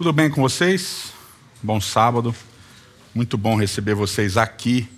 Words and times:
Tudo 0.00 0.14
bem 0.14 0.30
com 0.30 0.40
vocês? 0.40 1.12
Bom 1.62 1.78
sábado. 1.78 2.34
Muito 3.14 3.36
bom 3.36 3.54
receber 3.54 3.94
vocês 3.94 4.38
aqui 4.38 4.88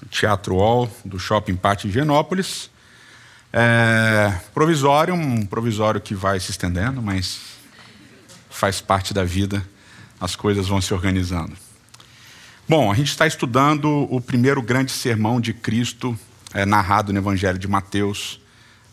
no 0.00 0.08
Teatro 0.08 0.56
Hall 0.56 0.90
do 1.04 1.18
Shopping 1.18 1.56
Pátio 1.56 1.90
Genópolis. 1.90 2.70
É, 3.52 4.34
provisório, 4.54 5.12
um 5.12 5.44
provisório 5.44 6.00
que 6.00 6.14
vai 6.14 6.40
se 6.40 6.52
estendendo, 6.52 7.02
mas 7.02 7.38
faz 8.48 8.80
parte 8.80 9.12
da 9.12 9.24
vida, 9.24 9.62
as 10.18 10.34
coisas 10.34 10.68
vão 10.68 10.80
se 10.80 10.94
organizando. 10.94 11.52
Bom, 12.66 12.90
a 12.90 12.94
gente 12.94 13.10
está 13.10 13.26
estudando 13.26 14.08
o 14.10 14.22
primeiro 14.22 14.62
grande 14.62 14.90
sermão 14.90 15.38
de 15.38 15.52
Cristo 15.52 16.18
é, 16.54 16.64
narrado 16.64 17.12
no 17.12 17.18
Evangelho 17.18 17.58
de 17.58 17.68
Mateus. 17.68 18.40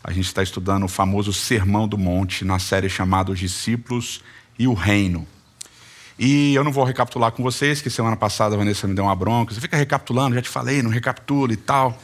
A 0.04 0.12
gente 0.12 0.26
está 0.26 0.42
estudando 0.42 0.82
o 0.82 0.88
famoso 0.88 1.32
Sermão 1.32 1.88
do 1.88 1.96
Monte, 1.96 2.44
na 2.44 2.58
série 2.58 2.90
chamada 2.90 3.32
Os 3.32 3.38
Discípulos 3.38 4.20
e 4.58 4.66
o 4.66 4.74
Reino. 4.74 5.26
E 6.18 6.54
eu 6.54 6.62
não 6.62 6.70
vou 6.70 6.84
recapitular 6.84 7.32
com 7.32 7.42
vocês, 7.42 7.80
que 7.80 7.90
semana 7.90 8.16
passada 8.16 8.54
a 8.54 8.58
Vanessa 8.58 8.86
me 8.86 8.94
deu 8.94 9.04
uma 9.04 9.16
bronca. 9.16 9.52
Você 9.52 9.60
fica 9.60 9.76
recapitulando, 9.76 10.34
já 10.34 10.42
te 10.42 10.48
falei, 10.48 10.82
não 10.82 10.90
recapitula 10.90 11.52
e 11.52 11.56
tal. 11.56 11.98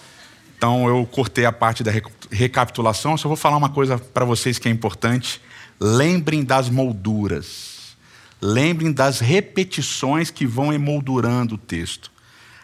Então 0.57 0.89
eu 0.89 1.07
cortei 1.07 1.45
a 1.45 1.53
parte 1.53 1.85
da 1.85 1.93
recapitulação, 2.31 3.17
só 3.17 3.29
vou 3.29 3.37
falar 3.37 3.57
uma 3.57 3.69
coisa 3.69 3.97
para 3.97 4.25
vocês 4.25 4.59
que 4.59 4.69
é 4.69 4.73
importante. 4.73 5.41
Lembrem 5.79 6.43
das 6.43 6.69
molduras. 6.69 7.97
Lembrem 8.41 8.93
das 8.93 9.21
repetições 9.21 10.31
que 10.31 10.47
vão 10.47 10.73
emoldurando 10.73 11.55
o 11.55 11.59
texto. 11.59 12.11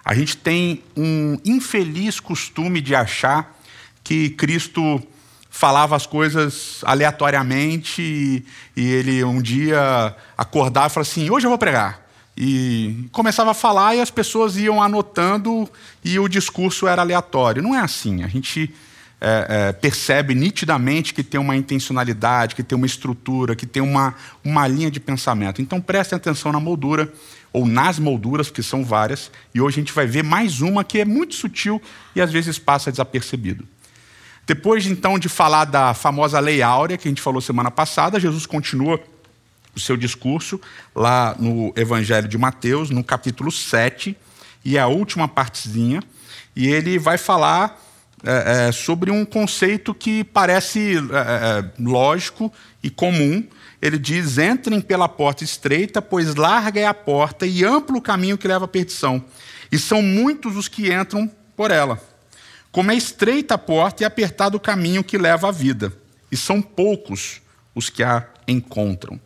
A 0.05 0.14
gente 0.14 0.36
tem 0.36 0.82
um 0.96 1.38
infeliz 1.44 2.20
costume 2.20 2.80
de 2.80 2.94
achar 2.94 3.56
que 4.02 4.30
Cristo 4.30 5.02
falava 5.54 5.94
as 5.94 6.04
coisas 6.04 6.80
aleatoriamente 6.82 8.02
e, 8.02 8.44
e 8.76 8.90
ele 8.90 9.22
um 9.22 9.40
dia 9.40 10.12
acordava 10.36 10.88
e 10.88 10.90
falava 10.90 11.08
assim: 11.08 11.30
hoje 11.30 11.46
eu 11.46 11.50
vou 11.50 11.58
pregar. 11.58 12.02
E 12.36 13.06
começava 13.12 13.52
a 13.52 13.54
falar 13.54 13.94
e 13.94 14.00
as 14.00 14.10
pessoas 14.10 14.56
iam 14.56 14.82
anotando 14.82 15.70
e 16.05 16.19
o 16.19 16.27
discurso 16.27 16.88
era 16.88 17.02
aleatório. 17.02 17.62
Não 17.62 17.72
é 17.72 17.78
assim. 17.78 18.25
A 18.25 18.27
gente 18.27 18.75
é, 19.20 19.47
é, 19.48 19.72
percebe 19.72 20.34
nitidamente 20.34 21.14
que 21.14 21.22
tem 21.22 21.41
uma 21.41 21.55
intencionalidade, 21.55 22.56
que 22.56 22.64
tem 22.64 22.75
uma 22.75 22.86
estrutura, 22.86 23.55
que 23.55 23.64
tem 23.64 23.80
uma, 23.80 24.16
uma 24.42 24.66
linha 24.66 24.91
de 24.91 24.98
pensamento. 24.98 25.62
Então 25.62 25.80
prestem 25.80 26.16
atenção 26.16 26.50
na 26.50 26.58
moldura, 26.58 27.12
ou 27.52 27.64
nas 27.64 28.00
molduras, 28.00 28.50
que 28.50 28.64
são 28.64 28.84
várias, 28.84 29.30
e 29.55 29.60
hoje 29.60 29.77
a 29.77 29.80
gente 29.82 29.92
vai 29.92 30.08
ver 30.08 30.25
mais 30.25 30.60
uma 30.60 30.82
que 30.82 30.98
é 30.98 31.05
muito 31.05 31.36
sutil 31.36 31.80
e 32.16 32.20
às 32.20 32.32
vezes 32.32 32.58
passa 32.58 32.91
desapercebido. 32.91 33.64
Depois, 34.47 34.87
então, 34.87 35.19
de 35.19 35.28
falar 35.28 35.64
da 35.64 35.95
famosa 35.95 36.39
lei 36.39 36.62
áurea, 36.62 36.98
que 36.98 37.09
a 37.09 37.11
gente 37.11 37.23
falou 37.23 37.41
semana 37.41 37.70
passada, 37.70 38.20
Jesus 38.20 38.45
continua 38.47 39.00
o 39.75 39.81
seu 39.81 39.97
discurso 39.97 40.61
lá 40.95 41.34
no 41.39 41.73
Evangelho 41.77 42.28
de 42.28 42.39
Mateus, 42.39 42.91
no 42.91 43.03
capítulo 43.03 43.50
7, 43.50 44.17
e 44.65 44.77
é 44.77 44.81
a 44.81 44.87
última 44.87 45.27
partezinha, 45.27 46.03
e 46.55 46.69
ele 46.69 46.98
vai 46.98 47.19
falar 47.19 47.81
é, 48.27 48.69
é, 48.69 48.72
sobre 48.72 49.11
um 49.11 49.25
conceito 49.25 49.92
que 49.92 50.25
parece 50.25 50.97
é, 50.97 50.98
é, 50.98 51.70
lógico 51.78 52.53
e 52.83 52.89
comum. 52.89 53.47
Ele 53.83 53.98
diz: 53.98 54.39
entrem 54.39 54.81
pela 54.81 55.09
porta 55.09 55.45
estreita, 55.45 56.00
pois 56.00 56.34
larga 56.34 56.81
é 56.81 56.87
a 56.87 56.95
porta 56.95 57.47
e 57.47 57.65
amplo 57.65 57.98
o 57.98 58.03
caminho 58.03 58.39
que 58.39 58.48
leva 58.48 58.65
à 58.65 58.69
perdição. 58.69 59.22
E 59.70 59.78
são 59.78 60.00
muitos 60.00 60.56
os 60.56 60.69
que 60.69 60.91
entram 60.91 61.31
por 61.55 61.70
ela. 61.70 62.00
Como 62.75 62.91
é 62.91 62.97
estreita 62.97 63.55
a 63.55 63.58
porta 63.58 64.03
e 64.03 64.05
apertado 64.05 64.56
o 64.56 64.61
caminho 64.61 65.05
que 65.05 65.17
leva 65.17 65.47
à 65.47 65.53
vida, 65.53 65.92
e 66.28 66.36
são 66.36 66.61
poucos 66.61 67.41
os 67.72 67.89
que 67.89 68.03
a 68.03 68.27
encontram. 68.48 69.20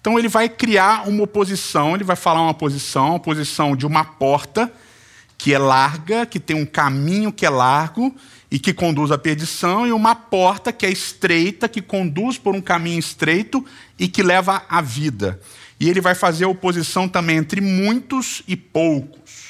Então 0.00 0.18
ele 0.18 0.26
vai 0.26 0.48
criar 0.48 1.08
uma 1.08 1.22
oposição, 1.22 1.94
ele 1.94 2.02
vai 2.02 2.16
falar 2.16 2.42
uma 2.42 2.52
posição, 2.52 3.10
uma 3.10 3.20
posição 3.20 3.76
de 3.76 3.86
uma 3.86 4.02
porta 4.04 4.72
que 5.38 5.54
é 5.54 5.58
larga, 5.58 6.26
que 6.26 6.40
tem 6.40 6.56
um 6.56 6.66
caminho 6.66 7.32
que 7.32 7.46
é 7.46 7.48
largo 7.48 8.12
e 8.50 8.58
que 8.58 8.74
conduz 8.74 9.12
à 9.12 9.16
perdição, 9.16 9.86
e 9.86 9.92
uma 9.92 10.16
porta 10.16 10.72
que 10.72 10.84
é 10.84 10.90
estreita, 10.90 11.68
que 11.68 11.80
conduz 11.80 12.38
por 12.38 12.56
um 12.56 12.60
caminho 12.60 12.98
estreito 12.98 13.64
e 14.00 14.08
que 14.08 14.20
leva 14.20 14.64
à 14.68 14.80
vida. 14.80 15.40
E 15.78 15.88
ele 15.88 16.00
vai 16.00 16.16
fazer 16.16 16.42
a 16.42 16.48
oposição 16.48 17.08
também 17.08 17.36
entre 17.36 17.60
muitos 17.60 18.42
e 18.48 18.56
poucos. 18.56 19.49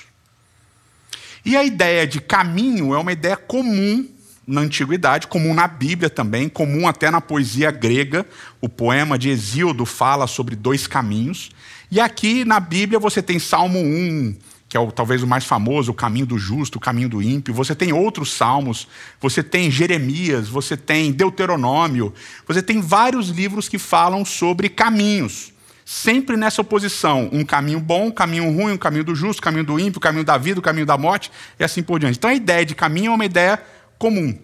E 1.45 1.57
a 1.57 1.65
ideia 1.65 2.07
de 2.07 2.21
caminho 2.21 2.95
é 2.95 2.99
uma 2.99 3.13
ideia 3.13 3.37
comum 3.37 4.07
na 4.47 4.63
antiguidade, 4.63 5.29
comum 5.29 5.55
na 5.55 5.69
Bíblia 5.69 6.11
também, 6.11 6.49
comum 6.49 6.89
até 6.89 7.11
na 7.11 7.21
poesia 7.21 7.71
grega. 7.71 8.27
O 8.61 8.69
poema 8.69 9.19
de 9.19 9.29
Exíodo 9.29 9.87
fala 9.87 10.27
sobre 10.27 10.57
dois 10.57 10.87
caminhos. 10.87 11.51
E 11.91 12.01
aqui 12.01 12.45
na 12.45 12.59
Bíblia 12.59 12.99
você 12.99 13.23
tem 13.23 13.39
Salmo 13.39 13.79
1, 13.79 14.35
que 14.69 14.77
é 14.77 14.81
o, 14.81 14.91
talvez 14.91 15.23
o 15.23 15.27
mais 15.27 15.45
famoso, 15.45 15.93
o 15.93 15.95
caminho 15.95 16.27
do 16.27 16.39
justo, 16.39 16.77
o 16.77 16.81
caminho 16.81 17.09
do 17.09 17.23
ímpio. 17.23 17.55
Você 17.55 17.75
tem 17.75 17.93
outros 17.93 18.33
salmos, 18.33 18.87
você 19.21 19.43
tem 19.43 19.71
Jeremias, 19.71 20.49
você 20.49 20.77
tem 20.77 21.13
Deuteronômio, 21.13 22.13
você 22.47 22.63
tem 22.63 22.81
vários 22.81 23.29
livros 23.29 23.69
que 23.69 23.79
falam 23.79 24.25
sobre 24.25 24.69
caminhos. 24.69 25.50
Sempre 25.93 26.37
nessa 26.37 26.63
oposição, 26.63 27.29
um 27.33 27.45
caminho 27.45 27.81
bom, 27.81 28.07
um 28.07 28.11
caminho 28.13 28.45
ruim, 28.45 28.75
um 28.75 28.79
caminho 28.79 29.03
do 29.03 29.13
justo, 29.13 29.41
um 29.41 29.43
caminho 29.43 29.65
do 29.65 29.77
ímpio, 29.77 29.99
um 29.99 30.01
caminho 30.01 30.25
da 30.25 30.39
vida, 30.39 30.61
um 30.61 30.63
caminho 30.63 30.87
da 30.87 30.97
morte, 30.97 31.33
e 31.59 31.65
assim 31.65 31.83
por 31.83 31.99
diante. 31.99 32.17
Então 32.17 32.31
a 32.31 32.35
ideia 32.35 32.65
de 32.65 32.77
caminho 32.77 33.11
é 33.11 33.15
uma 33.17 33.25
ideia 33.25 33.61
comum. 33.99 34.39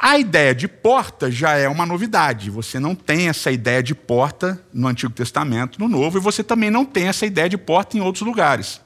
A 0.00 0.16
ideia 0.16 0.54
de 0.54 0.68
porta 0.68 1.28
já 1.28 1.56
é 1.56 1.68
uma 1.68 1.84
novidade. 1.84 2.50
Você 2.50 2.78
não 2.78 2.94
tem 2.94 3.28
essa 3.28 3.50
ideia 3.50 3.82
de 3.82 3.96
porta 3.96 4.62
no 4.72 4.86
Antigo 4.86 5.12
Testamento, 5.12 5.80
no 5.80 5.88
Novo, 5.88 6.18
e 6.18 6.20
você 6.20 6.44
também 6.44 6.70
não 6.70 6.84
tem 6.84 7.08
essa 7.08 7.26
ideia 7.26 7.48
de 7.48 7.58
porta 7.58 7.96
em 7.96 8.00
outros 8.00 8.24
lugares. 8.24 8.80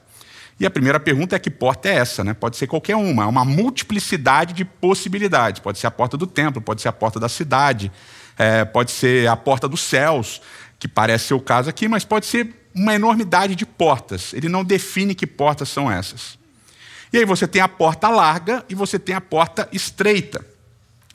E 0.59 0.65
a 0.65 0.71
primeira 0.71 0.99
pergunta 0.99 1.35
é 1.35 1.39
que 1.39 1.51
porta 1.51 1.87
é 1.87 1.97
essa? 1.97 2.23
Né? 2.23 2.33
Pode 2.33 2.57
ser 2.57 2.65
qualquer 2.65 2.95
uma, 2.95 3.25
é 3.25 3.27
uma 3.27 3.45
multiplicidade 3.45 4.53
de 4.53 4.65
possibilidades. 4.65 5.61
Pode 5.61 5.77
ser 5.77 5.85
a 5.85 5.91
porta 5.91 6.17
do 6.17 6.25
templo, 6.25 6.59
pode 6.61 6.81
ser 6.81 6.87
a 6.87 6.93
porta 6.93 7.19
da 7.19 7.29
cidade, 7.29 7.91
é, 8.37 8.65
pode 8.65 8.91
ser 8.91 9.27
a 9.27 9.35
porta 9.35 9.67
dos 9.67 9.81
céus, 9.81 10.41
que 10.83 10.87
parece 10.89 11.27
ser 11.27 11.33
o 11.33 11.39
caso 11.39 11.69
aqui, 11.69 11.87
mas 11.87 12.03
pode 12.03 12.25
ser 12.25 12.67
uma 12.75 12.93
enormidade 12.93 13.55
de 13.55 13.65
portas. 13.65 14.33
Ele 14.33 14.49
não 14.49 14.65
define 14.65 15.15
que 15.15 15.25
portas 15.25 15.69
são 15.69 15.89
essas. 15.89 16.37
E 17.13 17.17
aí 17.17 17.23
você 17.23 17.47
tem 17.47 17.61
a 17.61 17.69
porta 17.69 18.09
larga 18.09 18.65
e 18.67 18.75
você 18.75 18.99
tem 18.99 19.15
a 19.15 19.21
porta 19.21 19.65
estreita. 19.71 20.45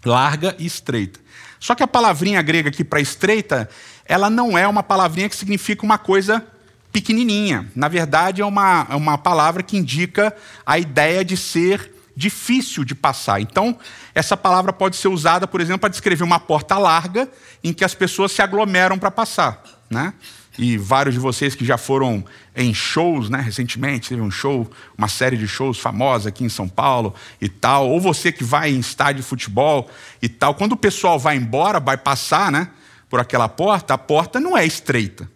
Larga 0.07 0.57
e 0.59 0.65
estreita. 0.65 1.21
Só 1.61 1.75
que 1.75 1.83
a 1.83 1.87
palavrinha 1.87 2.41
grega 2.41 2.71
aqui 2.71 2.83
para 2.83 2.99
estreita, 2.99 3.69
ela 4.07 4.31
não 4.31 4.57
é 4.57 4.67
uma 4.67 4.83
palavrinha 4.83 5.29
que 5.29 5.37
significa 5.37 5.85
uma 5.85 5.99
coisa 5.99 6.43
pequenininha. 6.91 7.71
Na 7.77 7.89
verdade, 7.89 8.41
é 8.41 8.47
uma, 8.47 8.87
é 8.89 8.97
uma 8.97 9.19
palavra 9.19 9.63
que 9.63 9.77
indica 9.77 10.35
a 10.65 10.79
ideia 10.79 11.23
de 11.23 11.37
ser 11.37 11.93
difícil 12.19 12.85
de 12.85 12.97
passar. 12.97 13.41
Então, 13.41 13.79
essa 14.13 14.37
palavra 14.37 14.73
pode 14.73 14.97
ser 14.97 15.07
usada, 15.07 15.47
por 15.47 15.61
exemplo, 15.61 15.79
para 15.79 15.89
descrever 15.89 16.25
uma 16.25 16.41
porta 16.41 16.77
larga 16.77 17.29
em 17.63 17.73
que 17.73 17.85
as 17.85 17.95
pessoas 17.95 18.33
se 18.33 18.43
aglomeram 18.43 18.99
para 18.99 19.09
passar. 19.09 19.63
Né? 19.89 20.13
E 20.59 20.77
vários 20.77 21.15
de 21.15 21.21
vocês 21.21 21.55
que 21.55 21.65
já 21.65 21.79
foram 21.79 22.25
em 22.57 22.75
shows, 22.75 23.31
né, 23.31 23.41
recentemente, 23.41 24.09
teve 24.09 24.21
um 24.21 24.33
show, 24.33 24.69
uma 24.97 25.07
série 25.07 25.37
de 25.37 25.47
shows 25.47 25.79
famosa 25.79 26.31
aqui 26.31 26.43
em 26.43 26.49
São 26.49 26.69
Paulo 26.69 27.15
e 27.41 27.49
tal, 27.49 27.89
ou 27.89 28.01
você 28.01 28.33
que 28.33 28.43
vai 28.43 28.73
em 28.73 28.81
estádio 28.81 29.23
de 29.23 29.29
futebol 29.29 29.89
e 30.21 30.29
tal, 30.29 30.57
quando 30.57 30.73
o 30.73 30.77
pessoal 30.77 31.21
vai 31.21 31.37
embora, 31.37 31.79
vai 31.79 31.97
passar, 31.97 32.51
né, 32.51 32.69
por 33.09 33.21
aquela 33.21 33.49
porta, 33.49 33.95
a 33.95 33.99
porta 33.99 34.41
não 34.41 34.59
é 34.59 34.67
estreita. 34.67 35.31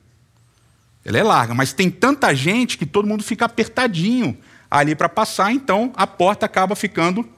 Ela 1.04 1.18
é 1.18 1.22
larga, 1.22 1.54
mas 1.54 1.72
tem 1.72 1.88
tanta 1.88 2.34
gente 2.34 2.76
que 2.76 2.84
todo 2.84 3.06
mundo 3.06 3.22
fica 3.22 3.44
apertadinho 3.44 4.36
ali 4.80 4.94
para 4.94 5.08
passar, 5.08 5.52
então 5.52 5.92
a 5.94 6.06
porta 6.06 6.46
acaba 6.46 6.74
ficando 6.74 7.28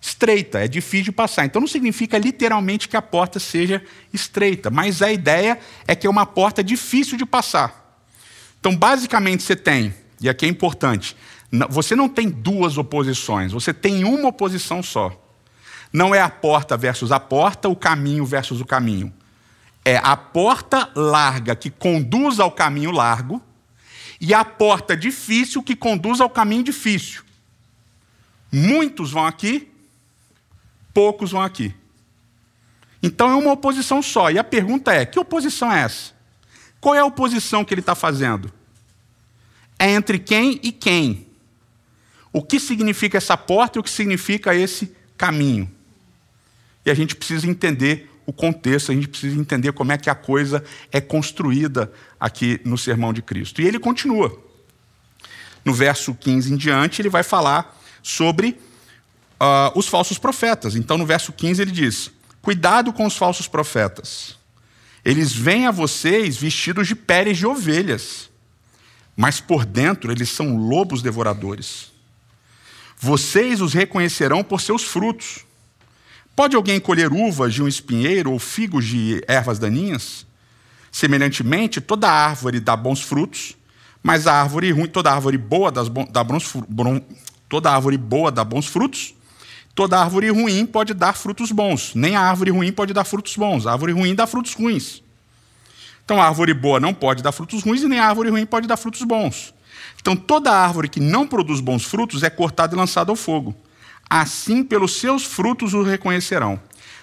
estreita, 0.00 0.62
é 0.62 0.68
difícil 0.68 1.06
de 1.06 1.12
passar. 1.12 1.46
Então 1.46 1.60
não 1.60 1.68
significa 1.68 2.18
literalmente 2.18 2.88
que 2.88 2.96
a 2.96 3.02
porta 3.02 3.40
seja 3.40 3.82
estreita, 4.12 4.70
mas 4.70 5.00
a 5.00 5.10
ideia 5.10 5.58
é 5.88 5.94
que 5.94 6.06
é 6.06 6.10
uma 6.10 6.26
porta 6.26 6.62
difícil 6.62 7.16
de 7.16 7.24
passar. 7.24 8.02
Então, 8.60 8.76
basicamente, 8.76 9.42
você 9.42 9.56
tem, 9.56 9.94
e 10.20 10.28
aqui 10.28 10.46
é 10.46 10.48
importante, 10.48 11.16
você 11.68 11.94
não 11.94 12.08
tem 12.08 12.28
duas 12.28 12.76
oposições, 12.76 13.52
você 13.52 13.72
tem 13.72 14.04
uma 14.04 14.28
oposição 14.28 14.82
só. 14.82 15.20
Não 15.92 16.14
é 16.14 16.20
a 16.20 16.28
porta 16.28 16.76
versus 16.76 17.12
a 17.12 17.20
porta, 17.20 17.68
o 17.68 17.76
caminho 17.76 18.26
versus 18.26 18.60
o 18.60 18.66
caminho 18.66 19.12
é 19.84 20.00
a 20.02 20.16
porta 20.16 20.90
larga 20.96 21.54
que 21.54 21.68
conduz 21.68 22.40
ao 22.40 22.50
caminho 22.50 22.90
largo 22.90 23.42
e 24.20 24.32
a 24.32 24.44
porta 24.44 24.96
difícil 24.96 25.62
que 25.62 25.76
conduz 25.76 26.20
ao 26.20 26.30
caminho 26.30 26.62
difícil. 26.62 27.22
Muitos 28.50 29.10
vão 29.10 29.26
aqui, 29.26 29.68
poucos 30.92 31.32
vão 31.32 31.42
aqui. 31.42 31.74
Então 33.02 33.30
é 33.30 33.34
uma 33.34 33.52
oposição 33.52 34.00
só. 34.00 34.30
E 34.30 34.38
a 34.38 34.44
pergunta 34.44 34.92
é: 34.92 35.04
que 35.04 35.18
oposição 35.18 35.70
é 35.70 35.82
essa? 35.82 36.12
Qual 36.80 36.94
é 36.94 37.00
a 37.00 37.04
oposição 37.04 37.64
que 37.64 37.74
ele 37.74 37.80
está 37.80 37.94
fazendo? 37.94 38.52
É 39.78 39.90
entre 39.90 40.18
quem 40.18 40.60
e 40.62 40.70
quem? 40.70 41.26
O 42.32 42.42
que 42.42 42.58
significa 42.58 43.18
essa 43.18 43.36
porta 43.36 43.78
e 43.78 43.80
o 43.80 43.82
que 43.82 43.90
significa 43.90 44.54
esse 44.54 44.94
caminho? 45.16 45.70
E 46.84 46.90
a 46.90 46.94
gente 46.94 47.14
precisa 47.14 47.48
entender 47.48 48.10
o 48.26 48.32
contexto, 48.32 48.90
a 48.90 48.94
gente 48.94 49.08
precisa 49.08 49.38
entender 49.38 49.72
como 49.72 49.92
é 49.92 49.98
que 49.98 50.08
a 50.08 50.14
coisa 50.14 50.64
é 50.90 51.00
construída 51.00 51.92
aqui 52.18 52.60
no 52.64 52.78
sermão 52.78 53.12
de 53.12 53.22
Cristo. 53.22 53.60
E 53.60 53.66
ele 53.66 53.78
continua. 53.78 54.42
No 55.64 55.72
verso 55.72 56.14
15 56.14 56.52
em 56.52 56.56
diante, 56.56 57.00
ele 57.00 57.08
vai 57.08 57.22
falar 57.22 57.78
sobre 58.02 58.58
uh, 59.40 59.78
os 59.78 59.88
falsos 59.88 60.18
profetas. 60.18 60.76
Então, 60.76 60.98
no 60.98 61.06
verso 61.06 61.32
15, 61.32 61.62
ele 61.62 61.70
diz: 61.70 62.10
Cuidado 62.42 62.92
com 62.92 63.06
os 63.06 63.16
falsos 63.16 63.48
profetas. 63.48 64.36
Eles 65.04 65.32
vêm 65.32 65.66
a 65.66 65.70
vocês 65.70 66.36
vestidos 66.36 66.88
de 66.88 66.94
peles 66.94 67.36
de 67.36 67.46
ovelhas, 67.46 68.30
mas 69.16 69.38
por 69.38 69.66
dentro 69.66 70.10
eles 70.10 70.30
são 70.30 70.56
lobos 70.56 71.02
devoradores. 71.02 71.92
Vocês 72.98 73.60
os 73.60 73.74
reconhecerão 73.74 74.42
por 74.42 74.62
seus 74.62 74.82
frutos. 74.84 75.44
Pode 76.36 76.56
alguém 76.56 76.80
colher 76.80 77.12
uvas 77.12 77.54
de 77.54 77.62
um 77.62 77.68
espinheiro 77.68 78.32
ou 78.32 78.38
figos 78.38 78.84
de 78.84 79.22
ervas 79.28 79.58
daninhas? 79.58 80.26
Semelhantemente, 80.90 81.80
toda 81.80 82.08
árvore 82.08 82.60
dá 82.60 82.76
bons 82.76 83.00
frutos, 83.02 83.56
mas 84.02 84.26
a 84.26 84.40
árvore 84.40 84.72
ruim, 84.72 84.86
toda 84.86 85.12
árvore 85.12 85.38
boa 85.38 85.70
das, 85.70 85.88
dá 86.10 86.24
bons, 86.24 86.52
toda 87.48 87.70
árvore 87.70 87.96
boa 87.96 88.30
dá 88.32 88.44
bons 88.44 88.66
frutos, 88.66 89.14
toda 89.74 89.98
árvore 89.98 90.30
ruim 90.30 90.66
pode 90.66 90.92
dar 90.92 91.14
frutos 91.14 91.52
bons. 91.52 91.92
Nem 91.94 92.16
a 92.16 92.20
árvore 92.20 92.50
ruim 92.50 92.72
pode 92.72 92.92
dar 92.92 93.04
frutos 93.04 93.36
bons. 93.36 93.66
A 93.66 93.72
árvore 93.72 93.92
ruim 93.92 94.14
dá 94.14 94.26
frutos 94.26 94.54
ruins. 94.54 95.02
Então 96.04 96.20
a 96.20 96.26
árvore 96.26 96.52
boa 96.52 96.78
não 96.80 96.92
pode 96.92 97.22
dar 97.22 97.32
frutos 97.32 97.62
ruins 97.62 97.82
e 97.82 97.88
nem 97.88 97.98
a 97.98 98.06
árvore 98.06 98.30
ruim 98.30 98.44
pode 98.44 98.66
dar 98.66 98.76
frutos 98.76 99.02
bons. 99.02 99.54
Então, 100.00 100.14
toda 100.14 100.52
árvore 100.52 100.88
que 100.88 101.00
não 101.00 101.26
produz 101.26 101.60
bons 101.60 101.84
frutos 101.84 102.22
é 102.22 102.30
cortada 102.30 102.74
e 102.74 102.78
lançada 102.78 103.10
ao 103.10 103.16
fogo. 103.16 103.54
Assim, 104.08 104.62
pelos 104.62 104.98
seus 104.98 105.24
frutos 105.24 105.74
o 105.74 105.82
reconhecerão. 105.82 106.60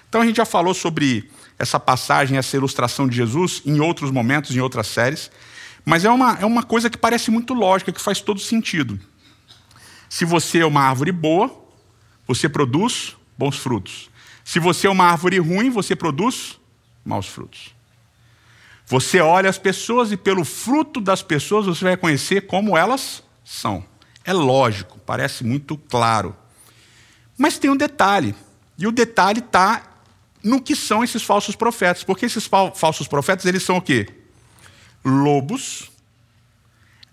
Então, 0.08 0.20
a 0.20 0.26
gente 0.26 0.36
já 0.36 0.44
falou 0.44 0.74
sobre 0.74 1.30
essa 1.58 1.78
passagem, 1.78 2.36
essa 2.36 2.56
ilustração 2.56 3.08
de 3.08 3.16
Jesus 3.16 3.62
em 3.64 3.80
outros 3.80 4.10
momentos, 4.10 4.54
em 4.54 4.60
outras 4.60 4.86
séries. 4.86 5.30
Mas 5.84 6.04
é 6.04 6.10
uma, 6.10 6.38
é 6.40 6.46
uma 6.46 6.62
coisa 6.62 6.88
que 6.88 6.98
parece 6.98 7.30
muito 7.30 7.54
lógica, 7.54 7.92
que 7.92 8.00
faz 8.00 8.20
todo 8.20 8.40
sentido. 8.40 8.98
Se 10.08 10.24
você 10.24 10.58
é 10.58 10.66
uma 10.66 10.82
árvore 10.82 11.12
boa, 11.12 11.50
você 12.26 12.48
produz 12.48 13.16
bons 13.36 13.58
frutos. 13.58 14.10
Se 14.44 14.58
você 14.58 14.86
é 14.86 14.90
uma 14.90 15.06
árvore 15.06 15.38
ruim, 15.38 15.70
você 15.70 15.96
produz 15.96 16.58
maus 17.04 17.26
frutos. 17.26 17.74
Você 18.86 19.20
olha 19.20 19.48
as 19.48 19.58
pessoas 19.58 20.12
e 20.12 20.16
pelo 20.16 20.44
fruto 20.44 21.00
das 21.00 21.22
pessoas 21.22 21.66
você 21.66 21.84
vai 21.84 21.96
conhecer 21.96 22.42
como 22.42 22.76
elas 22.76 23.22
são. 23.44 23.84
É 24.24 24.32
lógico, 24.32 24.98
parece 24.98 25.44
muito 25.44 25.76
claro. 25.76 26.36
Mas 27.42 27.58
tem 27.58 27.68
um 27.68 27.76
detalhe. 27.76 28.36
E 28.78 28.86
o 28.86 28.92
detalhe 28.92 29.40
está 29.40 29.82
no 30.44 30.62
que 30.62 30.76
são 30.76 31.02
esses 31.02 31.24
falsos 31.24 31.56
profetas. 31.56 32.04
Porque 32.04 32.24
esses 32.24 32.46
falsos 32.46 33.08
profetas, 33.08 33.46
eles 33.46 33.64
são 33.64 33.78
o 33.78 33.82
quê? 33.82 34.06
Lobos 35.04 35.90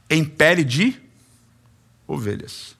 em 0.07 0.23
pele 0.23 0.63
de 0.63 1.01
ovelhas. 2.07 2.75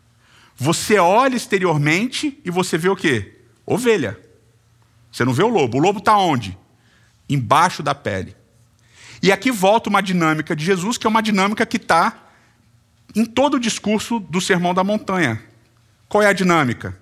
Você 0.55 0.99
olha 0.99 1.35
exteriormente 1.35 2.39
e 2.45 2.51
você 2.51 2.77
vê 2.77 2.87
o 2.87 2.95
quê? 2.95 3.39
Ovelha. 3.65 4.19
Você 5.11 5.25
não 5.25 5.33
vê 5.33 5.41
o 5.41 5.47
lobo. 5.47 5.79
O 5.79 5.81
lobo 5.81 5.97
está 5.97 6.15
onde? 6.19 6.55
Embaixo 7.27 7.81
da 7.81 7.95
pele. 7.95 8.35
E 9.23 9.31
aqui 9.31 9.49
volta 9.49 9.89
uma 9.89 10.03
dinâmica 10.03 10.55
de 10.55 10.63
Jesus, 10.63 10.99
que 10.99 11.07
é 11.07 11.09
uma 11.09 11.23
dinâmica 11.23 11.65
que 11.65 11.77
está 11.77 12.29
em 13.15 13.25
todo 13.25 13.55
o 13.55 13.59
discurso 13.59 14.19
do 14.19 14.39
Sermão 14.39 14.71
da 14.71 14.83
Montanha. 14.83 15.43
Qual 16.07 16.21
é 16.21 16.27
a 16.27 16.33
dinâmica? 16.33 16.95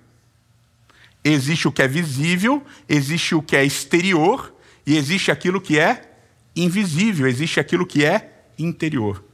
Existe 1.24 1.68
o 1.68 1.72
que 1.72 1.82
é 1.82 1.88
visível, 1.88 2.64
existe 2.88 3.34
o 3.34 3.42
que 3.42 3.56
é 3.56 3.64
exterior, 3.64 4.54
e 4.86 4.96
existe 4.96 5.30
aquilo 5.30 5.60
que 5.60 5.78
é 5.78 6.16
invisível, 6.54 7.26
existe 7.26 7.60
aquilo 7.60 7.86
que 7.86 8.04
é 8.04 8.46
interior. 8.58 9.24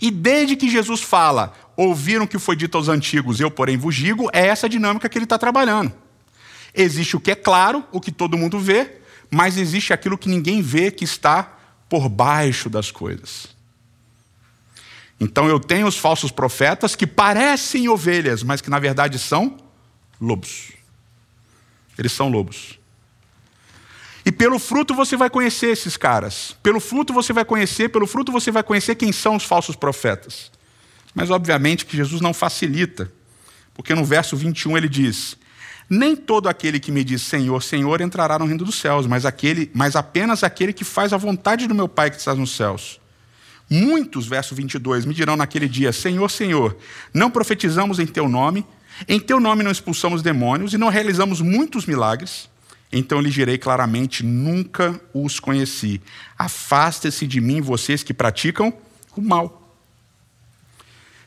E 0.00 0.10
desde 0.10 0.56
que 0.56 0.68
Jesus 0.68 1.00
fala, 1.00 1.54
ouviram 1.76 2.26
que 2.26 2.38
foi 2.38 2.56
dito 2.56 2.76
aos 2.76 2.88
antigos, 2.88 3.40
eu, 3.40 3.50
porém, 3.50 3.76
vos 3.76 3.94
digo, 3.94 4.28
é 4.32 4.46
essa 4.46 4.68
dinâmica 4.68 5.08
que 5.08 5.18
ele 5.18 5.24
está 5.24 5.38
trabalhando. 5.38 5.92
Existe 6.74 7.16
o 7.16 7.20
que 7.20 7.30
é 7.30 7.34
claro, 7.34 7.84
o 7.92 8.00
que 8.00 8.10
todo 8.10 8.38
mundo 8.38 8.58
vê, 8.58 9.00
mas 9.30 9.56
existe 9.56 9.92
aquilo 9.92 10.18
que 10.18 10.28
ninguém 10.28 10.62
vê 10.62 10.90
que 10.90 11.04
está 11.04 11.58
por 11.88 12.08
baixo 12.08 12.70
das 12.70 12.90
coisas. 12.90 13.48
Então 15.20 15.46
eu 15.46 15.60
tenho 15.60 15.86
os 15.86 15.96
falsos 15.96 16.30
profetas 16.30 16.96
que 16.96 17.06
parecem 17.06 17.88
ovelhas, 17.88 18.42
mas 18.42 18.60
que 18.60 18.70
na 18.70 18.78
verdade 18.78 19.18
são 19.18 19.56
lobos. 20.22 20.72
Eles 21.98 22.12
são 22.12 22.28
lobos. 22.28 22.78
E 24.24 24.30
pelo 24.30 24.58
fruto 24.58 24.94
você 24.94 25.16
vai 25.16 25.28
conhecer 25.28 25.68
esses 25.68 25.96
caras. 25.96 26.56
Pelo 26.62 26.78
fruto 26.78 27.12
você 27.12 27.32
vai 27.32 27.44
conhecer, 27.44 27.88
pelo 27.88 28.06
fruto 28.06 28.30
você 28.30 28.50
vai 28.50 28.62
conhecer 28.62 28.94
quem 28.94 29.10
são 29.12 29.36
os 29.36 29.44
falsos 29.44 29.74
profetas. 29.74 30.50
Mas 31.14 31.30
obviamente 31.30 31.84
que 31.84 31.96
Jesus 31.96 32.20
não 32.20 32.32
facilita, 32.32 33.12
porque 33.74 33.94
no 33.94 34.04
verso 34.04 34.36
21 34.36 34.76
ele 34.76 34.88
diz: 34.88 35.36
nem 35.90 36.16
todo 36.16 36.48
aquele 36.48 36.80
que 36.80 36.92
me 36.92 37.04
diz 37.04 37.20
Senhor, 37.20 37.62
Senhor 37.62 38.00
entrará 38.00 38.38
no 38.38 38.46
reino 38.46 38.64
dos 38.64 38.76
céus, 38.76 39.06
mas, 39.06 39.26
aquele, 39.26 39.70
mas 39.74 39.96
apenas 39.96 40.42
aquele 40.42 40.72
que 40.72 40.84
faz 40.84 41.12
a 41.12 41.16
vontade 41.16 41.66
do 41.66 41.74
meu 41.74 41.88
Pai 41.88 42.10
que 42.10 42.16
está 42.16 42.34
nos 42.34 42.52
céus. 42.52 43.00
Muitos, 43.68 44.26
verso 44.26 44.54
22, 44.54 45.04
me 45.04 45.12
dirão 45.12 45.36
naquele 45.36 45.68
dia: 45.68 45.92
Senhor, 45.92 46.30
Senhor, 46.30 46.76
não 47.12 47.30
profetizamos 47.30 47.98
em 47.98 48.06
teu 48.06 48.28
nome, 48.28 48.64
em 49.08 49.20
teu 49.20 49.40
nome 49.40 49.62
não 49.62 49.70
expulsamos 49.70 50.22
demônios 50.22 50.74
e 50.74 50.78
não 50.78 50.88
realizamos 50.88 51.40
muitos 51.40 51.86
milagres. 51.86 52.48
Então 52.92 53.20
lhe 53.20 53.30
direi 53.30 53.56
claramente: 53.56 54.22
nunca 54.22 55.00
os 55.14 55.40
conheci. 55.40 56.00
Afaste-se 56.38 57.26
de 57.26 57.40
mim, 57.40 57.60
vocês 57.60 58.02
que 58.02 58.12
praticam 58.12 58.72
o 59.16 59.22
mal. 59.22 59.58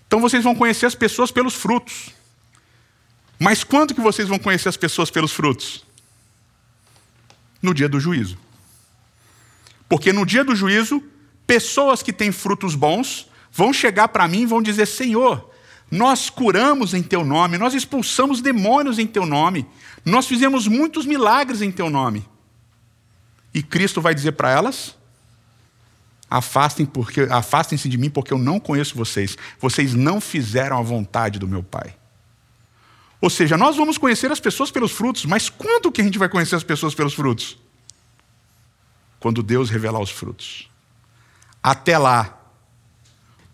Então 0.07 0.19
vocês 0.19 0.44
vão 0.44 0.56
conhecer 0.56 0.86
as 0.86 0.95
pessoas 0.95 1.31
pelos 1.31 1.56
frutos. 1.56 2.12
Mas 3.39 3.63
quando 3.63 3.94
que 3.94 4.01
vocês 4.01 4.27
vão 4.27 4.39
conhecer 4.39 4.69
as 4.69 4.77
pessoas 4.77 5.10
pelos 5.10 5.31
frutos? 5.31 5.83
No 7.62 7.74
dia 7.74 7.89
do 7.89 8.00
juízo. 8.00 8.38
Porque 9.89 10.13
no 10.13 10.25
dia 10.25 10.44
do 10.44 10.56
juízo, 10.56 11.04
pessoas 11.45 12.01
que 12.01 12.13
têm 12.13 12.31
frutos 12.31 12.75
bons 12.75 13.27
vão 13.51 13.74
chegar 13.74 14.10
para 14.10 14.27
mim 14.27 14.42
e 14.42 14.45
vão 14.45 14.62
dizer: 14.62 14.86
Senhor, 14.86 15.51
nós 15.90 16.30
curamos 16.30 16.94
em 16.94 17.04
teu 17.04 17.24
nome, 17.24 17.58
nós 17.58 17.74
expulsamos 17.74 18.42
demônios 18.42 19.00
em 19.00 19.08
teu 19.08 19.26
nome, 19.26 19.68
nós 20.04 20.28
fizemos 20.28 20.68
muitos 20.68 21.06
milagres 21.06 21.62
em 21.62 21.72
teu 21.72 21.90
nome. 21.90 22.28
E 23.54 23.64
Cristo 23.64 24.02
vai 24.02 24.14
dizer 24.14 24.34
para 24.34 24.52
elas: 24.52 24.96
Afastem 26.30 26.86
porque 26.86 27.22
afastem-se 27.22 27.88
de 27.88 27.98
mim 27.98 28.10
porque 28.10 28.34
eu 28.34 28.38
não 28.38 28.60
conheço 28.60 28.96
vocês. 28.96 29.38
Vocês 29.60 29.94
não 29.94 30.20
fizeram 30.20 30.77
a 30.77 30.82
vontade 30.82 31.39
do 31.39 31.48
meu 31.48 31.63
Pai. 31.63 31.96
Ou 33.22 33.30
seja, 33.30 33.58
nós 33.58 33.77
vamos 33.77 33.98
conhecer 33.98 34.32
as 34.32 34.39
pessoas 34.39 34.70
pelos 34.70 34.92
frutos, 34.92 35.25
mas 35.25 35.50
quando 35.50 35.92
que 35.92 36.01
a 36.01 36.04
gente 36.04 36.20
vai 36.20 36.27
conhecer 36.27 36.56
as 36.56 36.63
pessoas 36.63 36.94
pelos 36.94 37.13
frutos? 37.13 37.58
Quando 39.20 39.42
Deus 39.42 39.70
revelar 39.70 40.00
os 40.00 40.12
frutos. 40.12 40.70
Até 41.63 41.98
lá, 41.98 42.38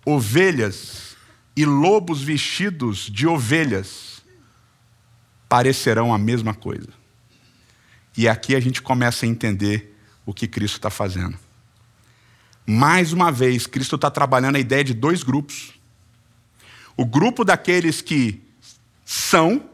ovelhas 0.06 1.11
e 1.56 1.66
lobos 1.66 2.22
vestidos 2.22 3.10
de 3.10 3.28
ovelhas 3.28 4.22
parecerão 5.50 6.14
a 6.14 6.18
mesma 6.18 6.54
coisa. 6.54 6.90
E 8.16 8.28
aqui 8.28 8.56
a 8.56 8.60
gente 8.60 8.82
começa 8.82 9.26
a 9.26 9.30
entender 9.30 9.98
o 10.26 10.34
que 10.34 10.48
Cristo 10.48 10.78
está 10.78 10.90
fazendo. 10.90 11.38
Mais 12.66 13.12
uma 13.12 13.32
vez, 13.32 13.68
Cristo 13.68 13.96
está 13.96 14.10
trabalhando 14.10 14.56
a 14.56 14.60
ideia 14.60 14.84
de 14.84 14.94
dois 14.94 15.24
grupos. 15.24 15.74
O 16.96 17.06
grupo 17.06 17.44
daqueles 17.44 18.02
que 18.02 18.42
são 19.04 19.70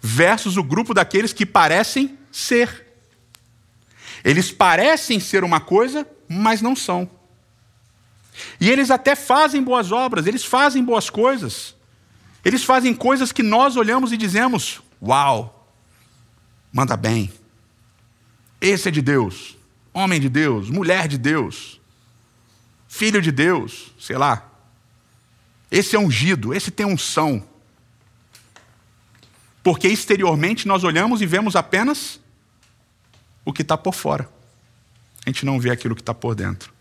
versus 0.00 0.56
o 0.56 0.64
grupo 0.64 0.92
daqueles 0.92 1.32
que 1.32 1.46
parecem 1.46 2.18
ser. 2.30 2.86
Eles 4.24 4.50
parecem 4.50 5.20
ser 5.20 5.44
uma 5.44 5.60
coisa, 5.60 6.06
mas 6.28 6.60
não 6.60 6.74
são. 6.74 7.08
E 8.60 8.70
eles 8.70 8.90
até 8.90 9.14
fazem 9.14 9.62
boas 9.62 9.92
obras, 9.92 10.26
eles 10.26 10.44
fazem 10.44 10.84
boas 10.84 11.10
coisas. 11.10 11.74
Eles 12.44 12.64
fazem 12.64 12.94
coisas 12.94 13.30
que 13.30 13.42
nós 13.42 13.76
olhamos 13.76 14.12
e 14.12 14.16
dizemos: 14.16 14.82
Uau, 15.00 15.68
manda 16.72 16.96
bem. 16.96 17.32
Esse 18.60 18.88
é 18.88 18.90
de 18.90 19.02
Deus, 19.02 19.56
homem 19.92 20.20
de 20.20 20.28
Deus, 20.28 20.70
mulher 20.70 21.08
de 21.08 21.18
Deus, 21.18 21.80
filho 22.88 23.20
de 23.20 23.32
Deus, 23.32 23.92
sei 23.98 24.16
lá. 24.16 24.48
Esse 25.70 25.96
é 25.96 25.98
ungido, 25.98 26.52
esse 26.54 26.70
tem 26.70 26.86
unção. 26.86 27.46
Porque 29.62 29.88
exteriormente 29.88 30.66
nós 30.66 30.84
olhamos 30.84 31.22
e 31.22 31.26
vemos 31.26 31.56
apenas 31.56 32.20
o 33.44 33.52
que 33.52 33.62
está 33.62 33.76
por 33.76 33.94
fora. 33.94 34.28
A 35.24 35.30
gente 35.30 35.46
não 35.46 35.58
vê 35.58 35.70
aquilo 35.70 35.94
que 35.94 36.02
está 36.02 36.12
por 36.12 36.34
dentro. 36.34 36.72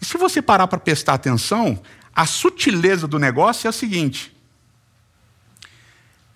E 0.00 0.04
se 0.04 0.16
você 0.16 0.40
parar 0.40 0.66
para 0.66 0.78
prestar 0.78 1.14
atenção, 1.14 1.80
a 2.14 2.26
sutileza 2.26 3.06
do 3.06 3.18
negócio 3.18 3.66
é 3.66 3.70
a 3.70 3.72
seguinte: 3.72 4.34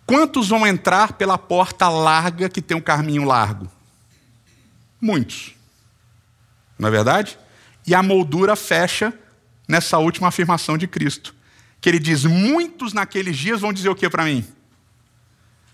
quantos 0.06 0.48
vão 0.48 0.66
entrar 0.66 1.14
pela 1.14 1.38
porta 1.38 1.88
larga 1.88 2.48
que 2.48 2.62
tem 2.62 2.76
um 2.76 2.80
caminho 2.80 3.24
largo? 3.24 3.70
muitos. 5.00 5.54
Não 6.78 6.88
é 6.88 6.90
verdade? 6.90 7.38
E 7.86 7.94
a 7.94 8.02
moldura 8.02 8.54
fecha 8.56 9.12
nessa 9.66 9.98
última 9.98 10.28
afirmação 10.28 10.76
de 10.76 10.86
Cristo, 10.86 11.34
que 11.80 11.88
ele 11.88 11.98
diz: 11.98 12.24
Muitos 12.24 12.92
naqueles 12.92 13.36
dias 13.36 13.60
vão 13.60 13.72
dizer 13.72 13.88
o 13.88 13.94
que 13.94 14.08
para 14.08 14.24
mim? 14.24 14.44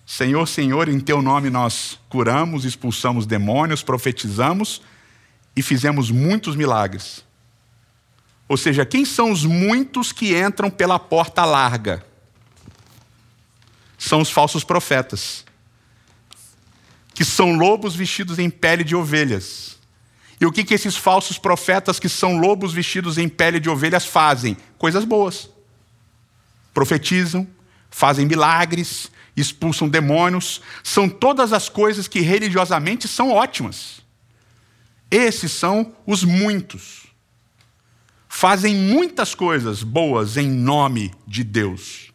Senhor, 0.06 0.46
Senhor, 0.46 0.88
em 0.88 1.00
teu 1.00 1.22
nome 1.22 1.48
nós 1.48 1.98
curamos, 2.10 2.64
expulsamos 2.64 3.26
demônios, 3.26 3.82
profetizamos 3.82 4.82
e 5.56 5.62
fizemos 5.62 6.10
muitos 6.10 6.54
milagres. 6.54 7.23
Ou 8.48 8.56
seja, 8.56 8.84
quem 8.84 9.04
são 9.04 9.30
os 9.30 9.44
muitos 9.44 10.12
que 10.12 10.36
entram 10.38 10.70
pela 10.70 10.98
porta 10.98 11.44
larga? 11.44 12.04
São 13.96 14.20
os 14.20 14.30
falsos 14.30 14.64
profetas, 14.64 15.44
que 17.14 17.24
são 17.24 17.56
lobos 17.56 17.94
vestidos 17.94 18.38
em 18.38 18.50
pele 18.50 18.84
de 18.84 18.94
ovelhas. 18.94 19.78
E 20.40 20.44
o 20.44 20.52
que, 20.52 20.64
que 20.64 20.74
esses 20.74 20.96
falsos 20.96 21.38
profetas, 21.38 21.98
que 21.98 22.08
são 22.08 22.36
lobos 22.36 22.72
vestidos 22.72 23.16
em 23.16 23.28
pele 23.28 23.58
de 23.58 23.70
ovelhas, 23.70 24.04
fazem? 24.04 24.56
Coisas 24.76 25.04
boas. 25.04 25.48
Profetizam, 26.74 27.48
fazem 27.88 28.26
milagres, 28.26 29.10
expulsam 29.36 29.88
demônios, 29.88 30.60
são 30.82 31.08
todas 31.08 31.52
as 31.52 31.68
coisas 31.68 32.06
que 32.06 32.20
religiosamente 32.20 33.08
são 33.08 33.30
ótimas. 33.30 34.02
Esses 35.10 35.52
são 35.52 35.94
os 36.06 36.24
muitos. 36.24 37.03
Fazem 38.36 38.74
muitas 38.74 39.32
coisas 39.32 39.84
boas 39.84 40.36
em 40.36 40.50
nome 40.50 41.14
de 41.24 41.44
Deus. 41.44 42.12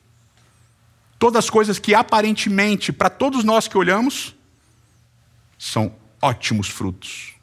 Todas 1.18 1.46
as 1.46 1.50
coisas 1.50 1.80
que 1.80 1.96
aparentemente, 1.96 2.92
para 2.92 3.10
todos 3.10 3.46
nós 3.46 3.70
que 3.70 3.78
olhamos, 3.78 4.36
são 5.58 5.96
ótimos 6.22 6.68
frutos. 6.68 7.36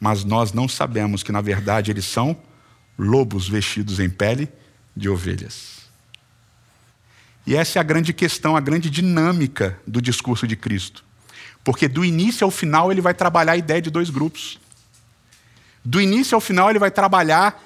Mas 0.00 0.24
nós 0.24 0.54
não 0.54 0.66
sabemos 0.66 1.22
que, 1.22 1.30
na 1.30 1.42
verdade, 1.42 1.90
eles 1.90 2.06
são 2.06 2.34
lobos 2.98 3.46
vestidos 3.46 4.00
em 4.00 4.08
pele 4.08 4.48
de 4.96 5.10
ovelhas. 5.10 5.80
E 7.46 7.54
essa 7.54 7.78
é 7.78 7.80
a 7.80 7.84
grande 7.84 8.14
questão, 8.14 8.56
a 8.56 8.60
grande 8.60 8.88
dinâmica 8.88 9.78
do 9.86 10.00
discurso 10.00 10.46
de 10.46 10.56
Cristo. 10.56 11.04
Porque 11.62 11.86
do 11.86 12.06
início 12.06 12.42
ao 12.42 12.50
final 12.50 12.90
ele 12.90 13.02
vai 13.02 13.12
trabalhar 13.12 13.52
a 13.52 13.58
ideia 13.58 13.82
de 13.82 13.90
dois 13.90 14.08
grupos. 14.08 14.58
Do 15.84 16.00
início 16.00 16.34
ao 16.34 16.40
final 16.40 16.70
ele 16.70 16.78
vai 16.78 16.90
trabalhar 16.90 17.62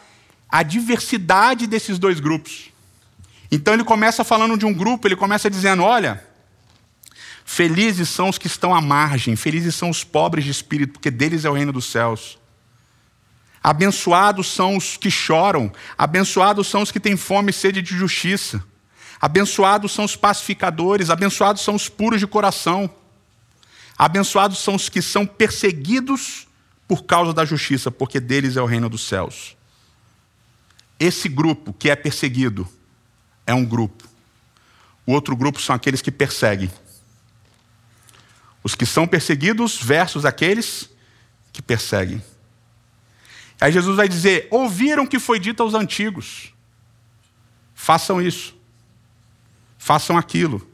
a 0.48 0.62
diversidade 0.62 1.66
desses 1.66 1.98
dois 1.98 2.20
grupos. 2.20 2.70
Então 3.50 3.74
ele 3.74 3.84
começa 3.84 4.24
falando 4.24 4.56
de 4.56 4.64
um 4.64 4.72
grupo, 4.72 5.06
ele 5.06 5.16
começa 5.16 5.50
dizendo: 5.50 5.82
olha, 5.82 6.24
felizes 7.44 8.08
são 8.08 8.28
os 8.28 8.38
que 8.38 8.46
estão 8.46 8.74
à 8.74 8.80
margem, 8.80 9.36
felizes 9.36 9.74
são 9.74 9.90
os 9.90 10.04
pobres 10.04 10.44
de 10.44 10.50
espírito, 10.50 10.94
porque 10.94 11.10
deles 11.10 11.44
é 11.44 11.50
o 11.50 11.54
reino 11.54 11.72
dos 11.72 11.90
céus. 11.90 12.38
Abençoados 13.62 14.52
são 14.52 14.76
os 14.76 14.96
que 14.96 15.10
choram, 15.10 15.72
abençoados 15.96 16.66
são 16.68 16.82
os 16.82 16.92
que 16.92 17.00
têm 17.00 17.16
fome 17.16 17.50
e 17.50 17.52
sede 17.52 17.80
de 17.80 17.96
justiça. 17.96 18.62
Abençoados 19.20 19.92
são 19.92 20.04
os 20.04 20.14
pacificadores, 20.16 21.08
abençoados 21.08 21.62
são 21.62 21.74
os 21.74 21.88
puros 21.88 22.20
de 22.20 22.26
coração. 22.26 22.90
Abençoados 23.96 24.58
são 24.58 24.74
os 24.74 24.88
que 24.88 25.00
são 25.00 25.24
perseguidos 25.24 26.46
por 26.86 27.04
causa 27.04 27.32
da 27.32 27.44
justiça, 27.44 27.90
porque 27.90 28.20
deles 28.20 28.56
é 28.56 28.62
o 28.62 28.66
reino 28.66 28.88
dos 28.88 29.06
céus. 29.06 29.56
Esse 30.98 31.28
grupo 31.28 31.72
que 31.72 31.90
é 31.90 31.96
perseguido 31.96 32.68
é 33.46 33.54
um 33.54 33.64
grupo. 33.64 34.04
O 35.06 35.12
outro 35.12 35.36
grupo 35.36 35.60
são 35.60 35.74
aqueles 35.74 36.00
que 36.00 36.10
perseguem. 36.10 36.70
Os 38.62 38.74
que 38.74 38.86
são 38.86 39.06
perseguidos 39.06 39.82
versus 39.82 40.24
aqueles 40.24 40.88
que 41.52 41.60
perseguem. 41.60 42.22
Aí 43.60 43.72
Jesus 43.72 43.96
vai 43.96 44.08
dizer: 44.08 44.48
ouviram 44.50 45.06
que 45.06 45.18
foi 45.18 45.38
dito 45.38 45.62
aos 45.62 45.74
antigos, 45.74 46.52
façam 47.74 48.20
isso 48.20 48.54
façam 49.84 50.16
aquilo. 50.16 50.66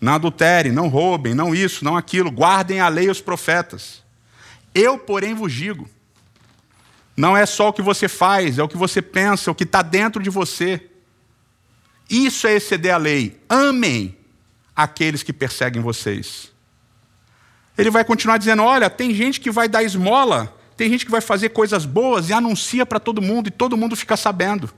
Não 0.00 0.14
adulterem, 0.14 0.72
não 0.72 0.88
roubem, 0.88 1.32
não 1.32 1.54
isso, 1.54 1.84
não 1.84 1.96
aquilo. 1.96 2.28
Guardem 2.28 2.80
a 2.80 2.88
lei 2.88 3.06
e 3.06 3.10
os 3.10 3.20
profetas. 3.20 4.02
Eu, 4.76 4.98
porém, 4.98 5.32
vos 5.32 5.54
digo: 5.54 5.88
não 7.16 7.34
é 7.34 7.46
só 7.46 7.70
o 7.70 7.72
que 7.72 7.80
você 7.80 8.08
faz, 8.08 8.58
é 8.58 8.62
o 8.62 8.68
que 8.68 8.76
você 8.76 9.00
pensa, 9.00 9.50
o 9.50 9.54
que 9.54 9.64
está 9.64 9.80
dentro 9.80 10.22
de 10.22 10.28
você. 10.28 10.90
Isso 12.10 12.46
é 12.46 12.54
exceder 12.54 12.94
a 12.94 12.98
lei. 12.98 13.40
Amem 13.48 14.14
aqueles 14.76 15.22
que 15.22 15.32
perseguem 15.32 15.80
vocês. 15.80 16.52
Ele 17.78 17.90
vai 17.90 18.04
continuar 18.04 18.36
dizendo: 18.36 18.62
olha, 18.62 18.90
tem 18.90 19.14
gente 19.14 19.40
que 19.40 19.50
vai 19.50 19.66
dar 19.66 19.82
esmola, 19.82 20.54
tem 20.76 20.90
gente 20.90 21.06
que 21.06 21.10
vai 21.10 21.22
fazer 21.22 21.48
coisas 21.48 21.86
boas 21.86 22.28
e 22.28 22.34
anuncia 22.34 22.84
para 22.84 23.00
todo 23.00 23.22
mundo 23.22 23.48
e 23.48 23.50
todo 23.50 23.78
mundo 23.78 23.96
fica 23.96 24.14
sabendo. 24.14 24.70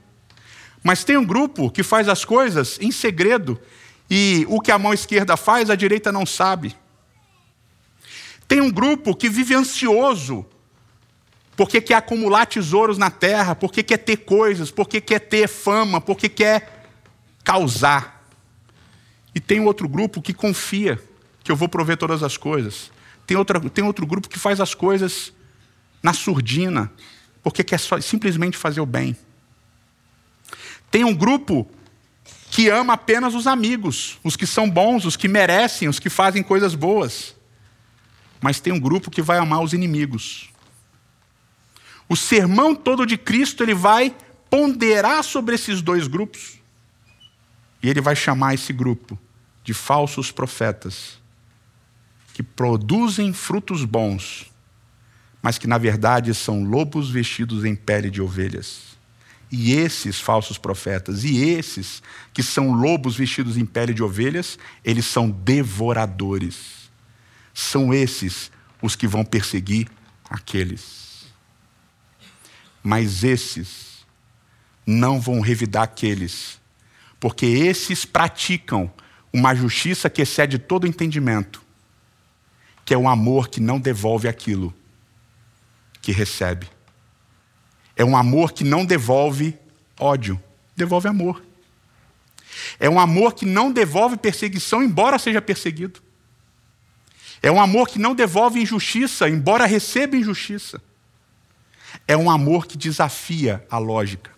Mas 0.81 1.03
tem 1.03 1.17
um 1.17 1.25
grupo 1.25 1.69
que 1.69 1.83
faz 1.83 2.07
as 2.07 2.23
coisas 2.23 2.79
em 2.79 2.89
segredo 2.89 3.59
e 4.09 4.45
o 4.47 4.61
que 4.61 4.71
a 4.71 4.79
mão 4.79 4.93
esquerda 4.93 5.35
faz, 5.35 5.69
a 5.69 5.75
direita 5.75 6.09
não 6.09 6.25
sabe. 6.25 6.73
Tem 8.49 8.59
um 8.59 8.71
grupo 8.71 9.15
que 9.15 9.29
vive 9.29 9.53
ansioso 9.53 10.43
porque 11.55 11.79
quer 11.79 11.95
acumular 11.95 12.47
tesouros 12.47 12.97
na 12.97 13.11
terra, 13.11 13.53
porque 13.53 13.83
quer 13.83 13.97
ter 13.97 14.17
coisas, 14.17 14.71
porque 14.71 14.99
quer 14.99 15.19
ter 15.19 15.47
fama, 15.47 16.01
porque 16.01 16.27
quer 16.27 16.87
causar. 17.43 18.27
E 19.35 19.39
tem 19.39 19.59
outro 19.59 19.87
grupo 19.87 20.19
que 20.19 20.33
confia 20.33 20.99
que 21.43 21.51
eu 21.51 21.55
vou 21.55 21.69
prover 21.69 21.95
todas 21.95 22.23
as 22.23 22.37
coisas. 22.37 22.91
Tem, 23.27 23.37
outra, 23.37 23.59
tem 23.69 23.83
outro 23.83 24.07
grupo 24.07 24.27
que 24.27 24.39
faz 24.39 24.59
as 24.59 24.73
coisas 24.73 25.31
na 26.01 26.13
surdina, 26.13 26.91
porque 27.43 27.63
quer 27.63 27.79
só, 27.79 28.01
simplesmente 28.01 28.57
fazer 28.57 28.81
o 28.81 28.85
bem. 28.85 29.15
Tem 30.89 31.03
um 31.03 31.13
grupo 31.13 31.69
que 32.49 32.67
ama 32.67 32.93
apenas 32.93 33.35
os 33.35 33.45
amigos, 33.45 34.17
os 34.23 34.35
que 34.35 34.47
são 34.47 34.67
bons, 34.67 35.05
os 35.05 35.15
que 35.15 35.27
merecem, 35.27 35.87
os 35.87 35.99
que 35.99 36.09
fazem 36.09 36.41
coisas 36.41 36.73
boas. 36.73 37.37
Mas 38.41 38.59
tem 38.59 38.71
um 38.71 38.79
grupo 38.79 39.11
que 39.11 39.21
vai 39.21 39.37
amar 39.37 39.61
os 39.61 39.73
inimigos. 39.73 40.49
O 42.07 42.15
sermão 42.15 42.73
todo 42.73 43.05
de 43.05 43.17
Cristo 43.17 43.63
ele 43.63 43.75
vai 43.75 44.15
ponderar 44.49 45.23
sobre 45.23 45.55
esses 45.55 45.81
dois 45.81 46.07
grupos. 46.07 46.59
E 47.81 47.89
ele 47.89 48.01
vai 48.01 48.15
chamar 48.15 48.53
esse 48.53 48.73
grupo 48.73 49.17
de 49.63 49.73
falsos 49.73 50.31
profetas, 50.31 51.19
que 52.33 52.41
produzem 52.41 53.31
frutos 53.33 53.85
bons, 53.85 54.51
mas 55.41 55.57
que 55.57 55.67
na 55.67 55.77
verdade 55.77 56.33
são 56.33 56.63
lobos 56.63 57.09
vestidos 57.09 57.63
em 57.63 57.75
pele 57.75 58.09
de 58.09 58.21
ovelhas. 58.21 58.97
E 59.51 59.73
esses 59.73 60.19
falsos 60.19 60.57
profetas, 60.57 61.23
e 61.23 61.37
esses 61.43 62.03
que 62.33 62.43
são 62.43 62.71
lobos 62.71 63.15
vestidos 63.15 63.57
em 63.57 63.65
pele 63.65 63.93
de 63.93 64.03
ovelhas, 64.03 64.57
eles 64.83 65.05
são 65.05 65.29
devoradores. 65.29 66.78
São 67.59 67.93
esses 67.93 68.49
os 68.81 68.95
que 68.95 69.05
vão 69.05 69.25
perseguir 69.25 69.89
aqueles. 70.29 71.25
Mas 72.81 73.21
esses 73.21 74.05
não 74.87 75.19
vão 75.19 75.41
revidar 75.41 75.83
aqueles, 75.83 76.57
porque 77.19 77.45
esses 77.45 78.05
praticam 78.05 78.89
uma 79.33 79.53
justiça 79.53 80.09
que 80.09 80.21
excede 80.21 80.57
todo 80.57 80.87
entendimento, 80.87 81.61
que 82.85 82.93
é 82.93 82.97
um 82.97 83.09
amor 83.09 83.49
que 83.49 83.59
não 83.59 83.77
devolve 83.77 84.29
aquilo 84.29 84.73
que 86.01 86.13
recebe. 86.13 86.65
É 87.93 88.05
um 88.05 88.15
amor 88.15 88.53
que 88.53 88.63
não 88.63 88.85
devolve 88.85 89.59
ódio, 89.99 90.41
devolve 90.77 91.09
amor. 91.09 91.43
É 92.79 92.89
um 92.89 92.97
amor 92.97 93.33
que 93.33 93.45
não 93.45 93.69
devolve 93.69 94.15
perseguição, 94.15 94.81
embora 94.81 95.19
seja 95.19 95.41
perseguido. 95.41 96.01
É 97.41 97.51
um 97.51 97.61
amor 97.61 97.87
que 97.87 97.99
não 97.99 98.13
devolve 98.13 98.61
injustiça, 98.61 99.29
embora 99.29 99.65
receba 99.65 100.15
injustiça. 100.15 100.81
É 102.07 102.15
um 102.17 102.29
amor 102.29 102.65
que 102.67 102.77
desafia 102.77 103.65
a 103.69 103.77
lógica 103.77 104.31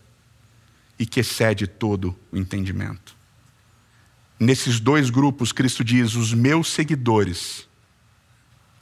e 0.97 1.05
que 1.05 1.19
excede 1.19 1.65
todo 1.65 2.17
o 2.31 2.37
entendimento. 2.37 3.15
Nesses 4.39 4.79
dois 4.79 5.09
grupos, 5.09 5.51
Cristo 5.51 5.83
diz: 5.83 6.15
os 6.15 6.33
meus 6.33 6.71
seguidores, 6.71 7.67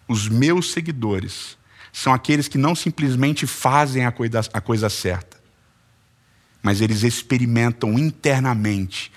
os 0.08 0.28
meus 0.28 0.72
seguidores 0.72 1.58
são 1.92 2.14
aqueles 2.14 2.48
que 2.48 2.58
não 2.58 2.76
simplesmente 2.76 3.48
fazem 3.48 4.06
a 4.06 4.12
coisa, 4.12 4.42
a 4.54 4.62
coisa 4.62 4.90
certa, 4.90 5.38
mas 6.62 6.82
eles 6.82 7.04
experimentam 7.04 7.98
internamente 7.98 9.12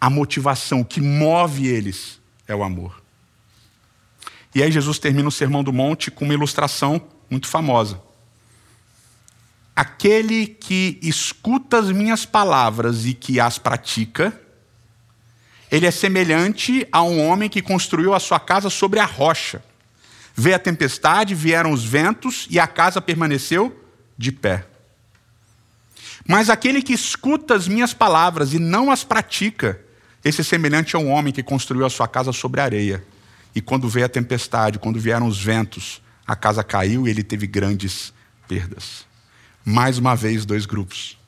a 0.00 0.08
motivação 0.08 0.82
que 0.82 1.00
move 1.00 1.66
eles 1.66 2.20
é 2.48 2.54
o 2.54 2.62
amor. 2.62 2.99
E 4.54 4.62
aí 4.62 4.72
Jesus 4.72 4.98
termina 4.98 5.28
o 5.28 5.32
Sermão 5.32 5.62
do 5.62 5.72
Monte 5.72 6.10
com 6.10 6.24
uma 6.24 6.34
ilustração 6.34 7.00
muito 7.28 7.46
famosa. 7.46 8.00
Aquele 9.74 10.46
que 10.46 10.98
escuta 11.00 11.78
as 11.78 11.90
minhas 11.90 12.26
palavras 12.26 13.06
e 13.06 13.14
que 13.14 13.38
as 13.38 13.58
pratica, 13.58 14.38
ele 15.70 15.86
é 15.86 15.90
semelhante 15.90 16.86
a 16.90 17.02
um 17.02 17.24
homem 17.24 17.48
que 17.48 17.62
construiu 17.62 18.12
a 18.12 18.20
sua 18.20 18.40
casa 18.40 18.68
sobre 18.68 18.98
a 18.98 19.04
rocha. 19.04 19.62
Veio 20.34 20.56
a 20.56 20.58
tempestade, 20.58 21.34
vieram 21.34 21.70
os 21.70 21.84
ventos 21.84 22.46
e 22.50 22.58
a 22.58 22.66
casa 22.66 23.00
permaneceu 23.00 23.84
de 24.18 24.32
pé. 24.32 24.66
Mas 26.26 26.50
aquele 26.50 26.82
que 26.82 26.92
escuta 26.92 27.54
as 27.54 27.68
minhas 27.68 27.94
palavras 27.94 28.52
e 28.52 28.58
não 28.58 28.90
as 28.90 29.04
pratica, 29.04 29.80
esse 30.24 30.40
é 30.42 30.44
semelhante 30.44 30.96
a 30.96 30.98
um 30.98 31.10
homem 31.10 31.32
que 31.32 31.42
construiu 31.42 31.86
a 31.86 31.90
sua 31.90 32.06
casa 32.06 32.32
sobre 32.32 32.60
areia. 32.60 33.02
E 33.54 33.60
quando 33.60 33.88
veio 33.88 34.06
a 34.06 34.08
tempestade, 34.08 34.78
quando 34.78 35.00
vieram 35.00 35.26
os 35.26 35.42
ventos, 35.42 36.00
a 36.26 36.36
casa 36.36 36.62
caiu 36.62 37.06
e 37.06 37.10
ele 37.10 37.22
teve 37.22 37.46
grandes 37.46 38.12
perdas. 38.46 39.04
Mais 39.64 39.98
uma 39.98 40.14
vez, 40.14 40.44
dois 40.44 40.66
grupos. 40.66 41.18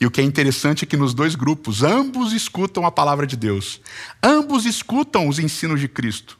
E 0.00 0.06
o 0.06 0.10
que 0.10 0.20
é 0.20 0.24
interessante 0.24 0.84
é 0.84 0.86
que 0.86 0.96
nos 0.96 1.14
dois 1.14 1.34
grupos, 1.34 1.82
ambos 1.82 2.32
escutam 2.32 2.84
a 2.84 2.90
palavra 2.90 3.26
de 3.26 3.36
Deus, 3.36 3.80
ambos 4.22 4.66
escutam 4.66 5.28
os 5.28 5.38
ensinos 5.38 5.80
de 5.80 5.88
Cristo. 5.88 6.38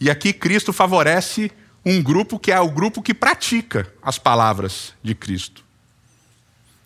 E 0.00 0.10
aqui 0.10 0.32
Cristo 0.32 0.72
favorece 0.72 1.50
um 1.84 2.02
grupo 2.02 2.38
que 2.38 2.50
é 2.50 2.60
o 2.60 2.70
grupo 2.70 3.02
que 3.02 3.12
pratica 3.12 3.92
as 4.02 4.18
palavras 4.18 4.94
de 5.02 5.14
Cristo. 5.14 5.64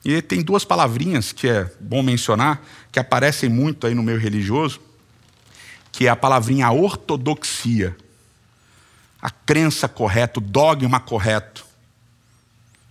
E 0.05 0.21
tem 0.23 0.43
duas 0.43 0.65
palavrinhas 0.65 1.33
que 1.33 1.49
é 1.49 1.71
bom 1.81 2.03
mencionar, 2.03 2.63
que 2.93 2.99
aparecem 2.99 3.49
muito 3.49 3.87
aí 3.87 3.95
no 3.95 4.03
meio 4.03 4.19
religioso, 4.19 4.81
que 5.97 6.07
é 6.07 6.11
a 6.11 6.15
palavrinha 6.15 6.71
ortodoxia. 6.71 7.97
A 9.21 9.31
crença 9.31 9.89
correta, 9.89 10.41
o 10.41 10.43
dogma 10.43 11.01
correto. 11.01 11.65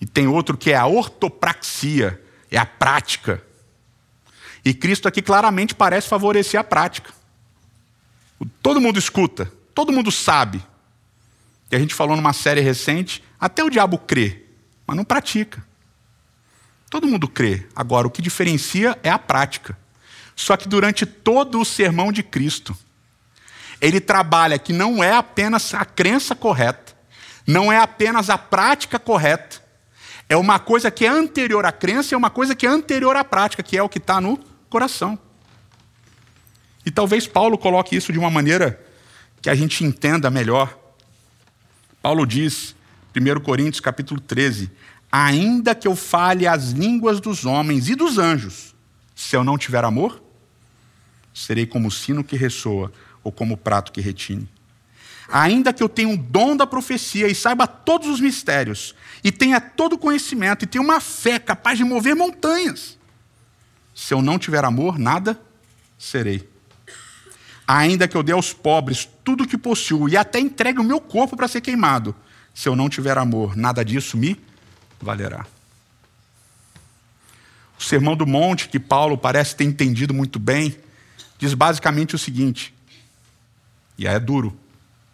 E 0.02 0.08
tem 0.08 0.26
outro 0.26 0.58
que 0.58 0.72
é 0.72 0.76
a 0.76 0.88
ortopraxia, 0.88 2.20
é 2.50 2.58
a 2.58 2.66
prática. 2.66 3.44
E 4.66 4.74
Cristo 4.74 5.08
aqui 5.08 5.22
claramente 5.22 5.76
parece 5.76 6.08
favorecer 6.08 6.60
a 6.60 6.64
prática. 6.64 7.14
Todo 8.64 8.82
mundo 8.82 8.98
escuta, 8.98 9.54
todo 9.76 9.94
mundo 9.94 10.12
sabe. 10.12 10.60
E 11.72 11.76
a 11.76 11.80
gente 11.80 11.94
falou 11.94 12.16
numa 12.16 12.34
série 12.34 12.62
recente, 12.62 13.24
até 13.40 13.64
o 13.64 13.70
diabo 13.70 14.00
crê, 14.00 14.46
mas 14.88 14.98
não 14.98 15.06
pratica. 15.06 15.64
Todo 16.90 17.06
mundo 17.06 17.28
crê. 17.28 17.68
Agora, 17.76 18.08
o 18.08 18.12
que 18.12 18.24
diferencia 18.24 18.98
é 19.04 19.12
a 19.12 19.20
prática. 19.20 19.78
Só 20.36 20.58
que 20.58 20.68
durante 20.68 21.06
todo 21.06 21.62
o 21.62 21.66
sermão 21.66 22.12
de 22.12 22.24
Cristo, 22.24 22.76
ele 23.82 24.00
trabalha 24.00 24.58
que 24.58 24.74
não 24.74 25.04
é 25.04 25.14
apenas 25.14 25.74
a 25.74 25.86
crença 25.86 26.36
correta, 26.36 26.94
não 27.46 27.72
é 27.72 27.78
apenas 27.78 28.30
a 28.30 28.38
prática 28.38 28.98
correta, 28.98 29.64
é 30.28 30.36
uma 30.36 30.58
coisa 30.58 30.90
que 30.90 31.06
é 31.06 31.10
anterior 31.10 31.66
à 31.66 31.72
crença 31.72 32.14
e 32.14 32.16
é 32.16 32.18
uma 32.18 32.30
coisa 32.30 32.56
que 32.56 32.66
é 32.66 32.70
anterior 32.70 33.16
à 33.16 33.24
prática, 33.24 33.62
que 33.62 33.78
é 33.78 33.84
o 33.84 33.90
que 33.90 34.00
está 34.00 34.20
no 34.20 34.38
coração. 34.70 35.20
E 36.86 36.92
talvez 36.92 37.28
Paulo 37.28 37.58
coloque 37.58 37.96
isso 37.96 38.12
de 38.12 38.20
uma 38.20 38.30
maneira 38.30 38.84
que 39.42 39.50
a 39.50 39.56
gente 39.56 39.84
entenda 39.84 40.30
melhor. 40.30 40.78
Paulo 42.02 42.26
diz, 42.26 42.76
1 43.16 43.40
Coríntios 43.42 43.80
capítulo 43.80 44.20
13, 44.20 44.72
ainda 45.12 45.76
que 45.76 45.88
eu 45.88 45.96
fale 45.96 46.48
as 46.48 46.72
línguas 46.72 47.20
dos 47.20 47.46
homens 47.46 47.90
e 47.90 47.96
dos 47.96 48.18
anjos, 48.18 48.76
se 49.16 49.36
eu 49.36 49.44
não 49.44 49.58
tiver 49.58 49.84
amor, 49.84 50.22
serei 51.34 51.66
como 51.66 51.88
o 51.88 51.92
sino 51.92 52.24
que 52.24 52.36
ressoa 52.36 52.92
ou 53.26 53.32
como 53.32 53.58
prato 53.58 53.92
que 53.92 54.00
retine. 54.00 54.48
Ainda 55.28 55.74
que 55.74 55.82
eu 55.82 55.90
tenha 55.90 56.08
um 56.08 56.16
dom 56.16 56.56
da 56.56 56.68
profecia 56.68 57.28
e 57.28 57.34
saiba 57.34 57.66
todos 57.66 58.08
os 58.08 58.22
mistérios, 58.22 58.94
e 59.24 59.32
tenha 59.32 59.60
todo 59.60 59.94
o 59.94 59.98
conhecimento, 59.98 60.64
e 60.64 60.68
tenha 60.68 60.84
uma 60.84 61.02
fé 61.02 61.40
capaz 61.40 61.80
de 61.80 61.84
mover 61.84 62.16
montanhas, 62.16 62.96
se 63.96 64.14
eu 64.14 64.22
não 64.22 64.38
tiver 64.38 64.64
amor, 64.64 65.00
nada 65.00 65.40
serei. 65.98 66.48
Ainda 67.68 68.08
que 68.08 68.16
eu 68.16 68.22
dê 68.22 68.34
aos 68.34 68.54
pobres 68.54 69.10
tudo 69.24 69.46
o 69.46 69.48
que 69.48 69.58
possuo 69.58 70.08
e 70.08 70.16
até 70.16 70.40
entregue 70.40 70.80
o 70.80 70.84
meu 70.84 71.02
corpo 71.02 71.36
para 71.36 71.48
ser 71.48 71.62
queimado, 71.62 72.16
se 72.54 72.70
eu 72.70 72.76
não 72.76 72.88
tiver 72.88 73.18
amor, 73.18 73.58
nada 73.58 73.84
disso 73.84 74.16
me 74.16 74.40
valerá. 75.02 75.48
O 77.80 77.84
Sermão 77.84 78.16
do 78.16 78.28
Monte, 78.28 78.70
que 78.70 78.80
Paulo 78.80 79.18
parece 79.18 79.56
ter 79.56 79.64
entendido 79.64 80.14
muito 80.14 80.38
bem, 80.38 80.78
diz 81.40 81.56
basicamente 81.56 82.14
o 82.14 82.20
seguinte, 82.20 82.75
e 83.98 84.08
é 84.08 84.20
duro, 84.20 84.58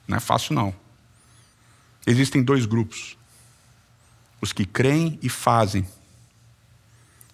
não 0.08 0.18
é 0.18 0.20
fácil 0.20 0.56
não. 0.56 0.74
Existem 2.06 2.42
dois 2.44 2.66
grupos: 2.66 3.18
os 4.40 4.52
que 4.52 4.66
creem 4.66 5.20
e 5.22 5.30
fazem, 5.30 5.88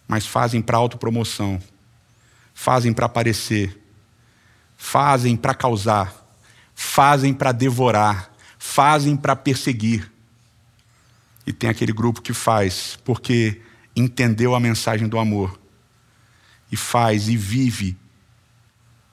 mas 0.08 0.26
fazem 0.26 0.62
para 0.62 0.78
autopromoção, 0.78 1.62
fazem 2.54 2.94
para 2.94 3.06
aparecer, 3.06 3.82
fazem 4.76 5.38
para 5.38 5.54
causar, 5.54 6.14
fazem 6.76 7.34
para 7.34 7.52
devorar, 7.52 8.32
fazem 8.60 9.16
para 9.16 9.36
perseguir. 9.36 10.12
E 11.46 11.54
tem 11.54 11.70
aquele 11.70 11.94
grupo 11.94 12.22
que 12.22 12.34
faz 12.34 13.00
porque 13.06 13.62
entendeu 13.96 14.54
a 14.54 14.60
mensagem 14.60 15.08
do 15.08 15.18
amor. 15.18 15.60
E 16.70 16.76
faz 16.76 17.30
e 17.30 17.38
vive 17.38 17.98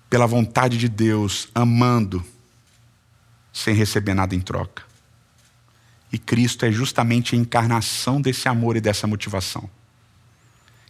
pela 0.08 0.26
vontade 0.26 0.78
de 0.78 0.88
Deus, 0.88 1.48
amando, 1.54 2.24
sem 3.52 3.74
receber 3.74 4.14
nada 4.14 4.34
em 4.34 4.40
troca. 4.40 4.82
E 6.12 6.18
Cristo 6.18 6.64
é 6.64 6.70
justamente 6.70 7.34
a 7.34 7.38
encarnação 7.38 8.20
desse 8.20 8.48
amor 8.48 8.76
e 8.76 8.80
dessa 8.80 9.06
motivação. 9.06 9.68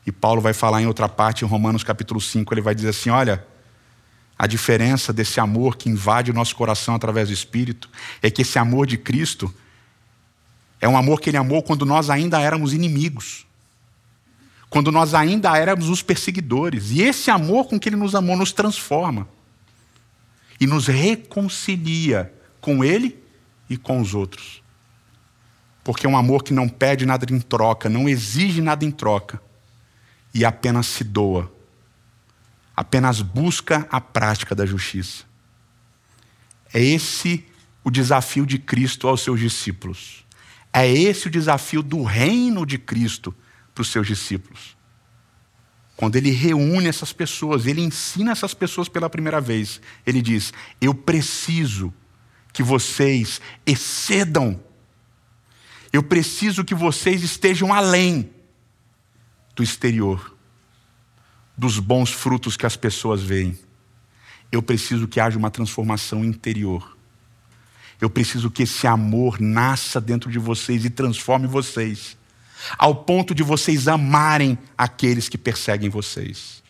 E 0.07 0.12
Paulo 0.12 0.40
vai 0.40 0.53
falar 0.53 0.83
em 0.83 0.87
outra 0.87 1.09
parte, 1.09 1.44
em 1.44 1.48
Romanos 1.48 1.83
capítulo 1.83 2.20
5, 2.20 2.53
ele 2.53 2.61
vai 2.61 2.74
dizer 2.74 2.90
assim: 2.90 3.09
olha, 3.09 3.44
a 4.38 4.46
diferença 4.46 5.12
desse 5.12 5.40
amor 5.40 5.77
que 5.77 5.88
invade 5.88 6.31
o 6.31 6.35
nosso 6.35 6.55
coração 6.55 6.94
através 6.94 7.29
do 7.29 7.35
Espírito 7.35 7.88
é 8.20 8.31
que 8.31 8.42
esse 8.42 8.59
amor 8.59 8.87
de 8.87 8.98
Cristo 8.98 9.53
é 10.81 10.88
um 10.88 10.96
amor 10.96 11.20
que 11.20 11.31
ele 11.31 11.37
amou 11.37 11.62
quando 11.62 11.87
nós 11.87 12.11
ainda 12.11 12.40
éramos 12.40 12.74
inimigos. 12.74 13.46
Quando 14.68 14.90
nós 14.90 15.14
ainda 15.14 15.57
éramos 15.57 15.88
os 15.88 16.03
perseguidores. 16.03 16.90
E 16.90 17.03
esse 17.03 17.31
amor 17.31 17.66
com 17.66 17.79
que 17.79 17.88
ele 17.88 17.96
nos 17.96 18.14
amou 18.14 18.37
nos 18.37 18.53
transforma. 18.53 19.29
E 20.61 20.66
nos 20.66 20.87
reconcilia 20.87 22.33
com 22.61 22.85
ele 22.85 23.18
e 23.68 23.77
com 23.77 24.00
os 24.00 24.14
outros. 24.14 24.62
Porque 25.83 26.07
é 26.07 26.09
um 26.09 26.16
amor 26.16 26.42
que 26.42 26.53
não 26.53 26.68
pede 26.68 27.05
nada 27.05 27.27
em 27.31 27.38
troca, 27.38 27.88
não 27.88 28.09
exige 28.09 28.61
nada 28.61 28.85
em 28.85 28.90
troca. 28.90 29.40
E 30.33 30.44
apenas 30.44 30.87
se 30.87 31.05
doa. 31.05 31.53
Apenas 32.77 33.20
busca 33.20 33.87
a 33.90 34.00
prática 34.00 34.55
da 34.55 34.66
justiça. 34.66 35.24
É 36.72 36.83
esse 36.83 37.44
o 37.85 37.90
desafio 37.90 38.46
de 38.46 38.59
Cristo 38.59 39.07
aos 39.07 39.20
seus 39.20 39.38
discípulos. 39.38 40.24
É 40.72 40.90
esse 40.90 41.29
o 41.29 41.31
desafio 41.31 41.83
do 41.83 42.03
reino 42.03 42.66
de 42.66 42.79
Cristo 42.79 43.33
para 43.74 43.82
os 43.82 43.88
seus 43.88 44.06
discípulos. 44.06 44.76
Quando 45.96 46.16
ele 46.16 46.30
reúne 46.30 46.88
essas 46.88 47.12
pessoas, 47.12 47.66
ele 47.66 47.80
ensina 47.80 48.32
essas 48.32 48.54
pessoas 48.54 48.88
pela 48.88 49.10
primeira 49.10 49.40
vez, 49.40 49.80
ele 50.06 50.20
diz: 50.20 50.52
Eu 50.80 50.94
preciso 50.94 51.92
que 52.52 52.62
vocês 52.62 53.40
excedam, 53.66 54.60
eu 55.92 56.02
preciso 56.02 56.64
que 56.64 56.74
vocês 56.74 57.22
estejam 57.22 57.72
além 57.72 58.30
do 59.54 59.62
exterior, 59.62 60.37
dos 61.56 61.78
bons 61.78 62.10
frutos 62.10 62.56
que 62.56 62.66
as 62.66 62.76
pessoas 62.76 63.22
veem. 63.22 63.58
Eu 64.50 64.62
preciso 64.62 65.06
que 65.06 65.20
haja 65.20 65.38
uma 65.38 65.50
transformação 65.50 66.24
interior. 66.24 66.96
Eu 68.00 68.10
preciso 68.10 68.50
que 68.50 68.64
esse 68.64 68.87
amor 68.87 69.40
nasça 69.40 70.00
dentro 70.00 70.30
de 70.30 70.38
vocês 70.38 70.84
e 70.84 70.90
transforme 70.90 71.46
vocês, 71.46 72.16
ao 72.79 72.94
ponto 72.94 73.35
de 73.35 73.42
vocês 73.42 73.88
amarem 73.88 74.59
aqueles 74.77 75.29
que 75.29 75.38
perseguem 75.38 75.88
vocês, 75.88 76.62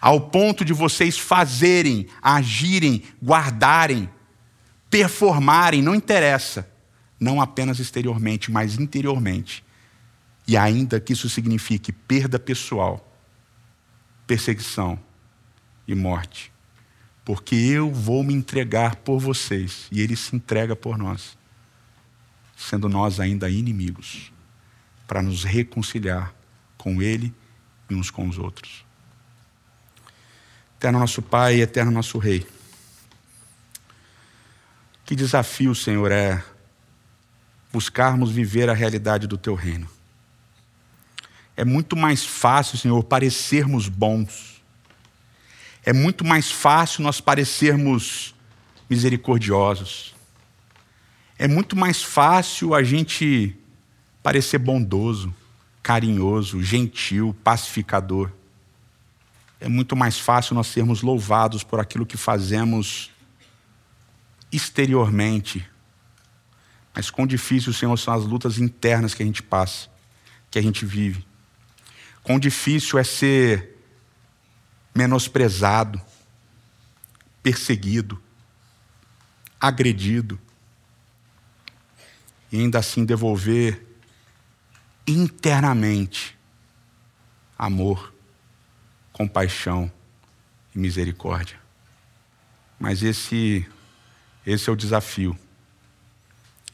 ao 0.00 0.20
ponto 0.20 0.64
de 0.64 0.72
vocês 0.72 1.18
fazerem, 1.18 2.06
agirem, 2.20 3.02
guardarem, 3.22 4.08
performarem, 4.90 5.82
não 5.82 5.94
interessa, 5.94 6.70
não 7.18 7.40
apenas 7.40 7.78
exteriormente, 7.78 8.50
mas 8.50 8.78
interiormente. 8.78 9.64
E 10.46 10.56
ainda 10.56 11.00
que 11.00 11.12
isso 11.12 11.28
signifique 11.28 11.90
perda 11.90 12.38
pessoal, 12.38 13.16
perseguição 14.26 14.98
e 15.88 15.94
morte. 15.94 16.52
Porque 17.24 17.54
eu 17.54 17.90
vou 17.90 18.22
me 18.22 18.34
entregar 18.34 18.96
por 18.96 19.18
vocês 19.18 19.86
e 19.90 20.02
ele 20.02 20.14
se 20.14 20.36
entrega 20.36 20.76
por 20.76 20.98
nós, 20.98 21.38
sendo 22.54 22.88
nós 22.88 23.18
ainda 23.18 23.48
inimigos, 23.48 24.30
para 25.06 25.22
nos 25.22 25.44
reconciliar 25.44 26.34
com 26.76 27.02
ele 27.02 27.34
e 27.88 27.94
uns 27.94 28.10
com 28.10 28.28
os 28.28 28.38
outros. 28.38 28.84
Eterno 30.76 30.98
nosso 30.98 31.22
Pai 31.22 31.56
e 31.56 31.60
eterno 31.62 31.90
nosso 31.90 32.18
Rei. 32.18 32.46
Que 35.04 35.14
desafio, 35.14 35.74
Senhor, 35.74 36.10
é 36.10 36.42
buscarmos 37.72 38.30
viver 38.30 38.70
a 38.70 38.74
realidade 38.74 39.26
do 39.26 39.36
Teu 39.36 39.54
reino. 39.54 39.88
É 41.56 41.64
muito 41.64 41.96
mais 41.96 42.24
fácil, 42.24 42.78
Senhor, 42.78 43.02
parecermos 43.04 43.88
bons 43.88 44.54
é 45.86 45.92
muito 45.92 46.24
mais 46.24 46.50
fácil 46.50 47.02
nós 47.02 47.20
parecermos 47.20 48.34
misericordiosos. 48.88 50.14
É 51.38 51.46
muito 51.46 51.76
mais 51.76 52.02
fácil 52.02 52.74
a 52.74 52.82
gente 52.82 53.54
parecer 54.24 54.56
bondoso, 54.56 55.34
carinhoso, 55.82 56.62
gentil, 56.62 57.36
pacificador. 57.44 58.32
É 59.60 59.68
muito 59.68 59.94
mais 59.94 60.18
fácil 60.18 60.54
nós 60.54 60.66
sermos 60.68 61.02
louvados 61.02 61.62
por 61.62 61.78
aquilo 61.78 62.06
que 62.06 62.16
fazemos 62.16 63.10
exteriormente. 64.50 65.68
Mas 66.94 67.10
quão 67.10 67.26
difícil, 67.26 67.70
Senhor, 67.74 67.94
são 67.98 68.14
as 68.14 68.24
lutas 68.24 68.58
internas 68.58 69.12
que 69.12 69.22
a 69.22 69.26
gente 69.26 69.42
passa, 69.42 69.90
que 70.50 70.58
a 70.58 70.62
gente 70.62 70.86
vive. 70.86 71.26
Quão 72.22 72.38
difícil 72.38 72.98
é 72.98 73.04
ser 73.04 73.76
menosprezado, 74.94 76.00
perseguido, 77.42 78.18
agredido, 79.60 80.40
e 82.50 82.58
ainda 82.58 82.78
assim 82.78 83.04
devolver 83.04 83.83
internamente 85.06 86.36
amor, 87.58 88.12
compaixão 89.12 89.90
e 90.74 90.78
misericórdia. 90.78 91.58
Mas 92.78 93.02
esse 93.02 93.66
esse 94.46 94.68
é 94.68 94.72
o 94.72 94.76
desafio. 94.76 95.38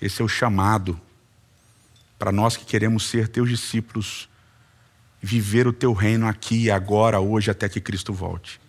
Esse 0.01 0.23
é 0.23 0.25
o 0.25 0.29
chamado 0.29 1.01
para 2.19 2.33
nós 2.33 2.57
que 2.57 2.65
queremos 2.65 3.05
ser 3.05 3.29
teus 3.29 3.49
discípulos, 3.49 4.29
viver 5.23 5.67
o 5.67 5.73
teu 5.73 5.93
reino 5.93 6.27
aqui, 6.27 6.71
agora, 6.71 7.21
hoje, 7.21 7.51
até 7.51 7.69
que 7.69 7.81
Cristo 7.81 8.13
volte. 8.13 8.61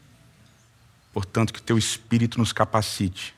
Portanto, 1.11 1.53
que 1.53 1.61
teu 1.61 1.77
Espírito 1.77 2.37
nos 2.37 2.53
capacite, 2.53 3.35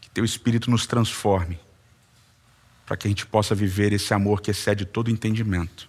que 0.00 0.10
teu 0.10 0.24
Espírito 0.24 0.70
nos 0.70 0.86
transforme, 0.86 1.58
para 2.86 2.96
que 2.96 3.06
a 3.06 3.10
gente 3.10 3.26
possa 3.26 3.54
viver 3.54 3.92
esse 3.92 4.12
amor 4.12 4.40
que 4.40 4.50
excede 4.50 4.84
todo 4.84 5.10
entendimento. 5.10 5.88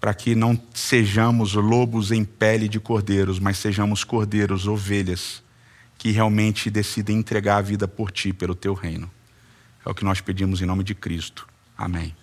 Para 0.00 0.14
que 0.14 0.34
não 0.34 0.60
sejamos 0.72 1.54
lobos 1.54 2.12
em 2.12 2.24
pele 2.24 2.68
de 2.68 2.78
cordeiros, 2.78 3.38
mas 3.38 3.58
sejamos 3.58 4.04
cordeiros, 4.04 4.66
ovelhas, 4.68 5.42
que 5.96 6.10
realmente 6.10 6.70
decidem 6.70 7.18
entregar 7.18 7.56
a 7.56 7.62
vida 7.62 7.88
por 7.88 8.10
ti, 8.10 8.32
pelo 8.32 8.54
teu 8.54 8.74
reino. 8.74 9.10
É 9.84 9.90
o 9.90 9.94
que 9.94 10.04
nós 10.04 10.20
pedimos 10.20 10.60
em 10.60 10.66
nome 10.66 10.84
de 10.84 10.94
Cristo. 10.94 11.46
Amém. 11.76 12.14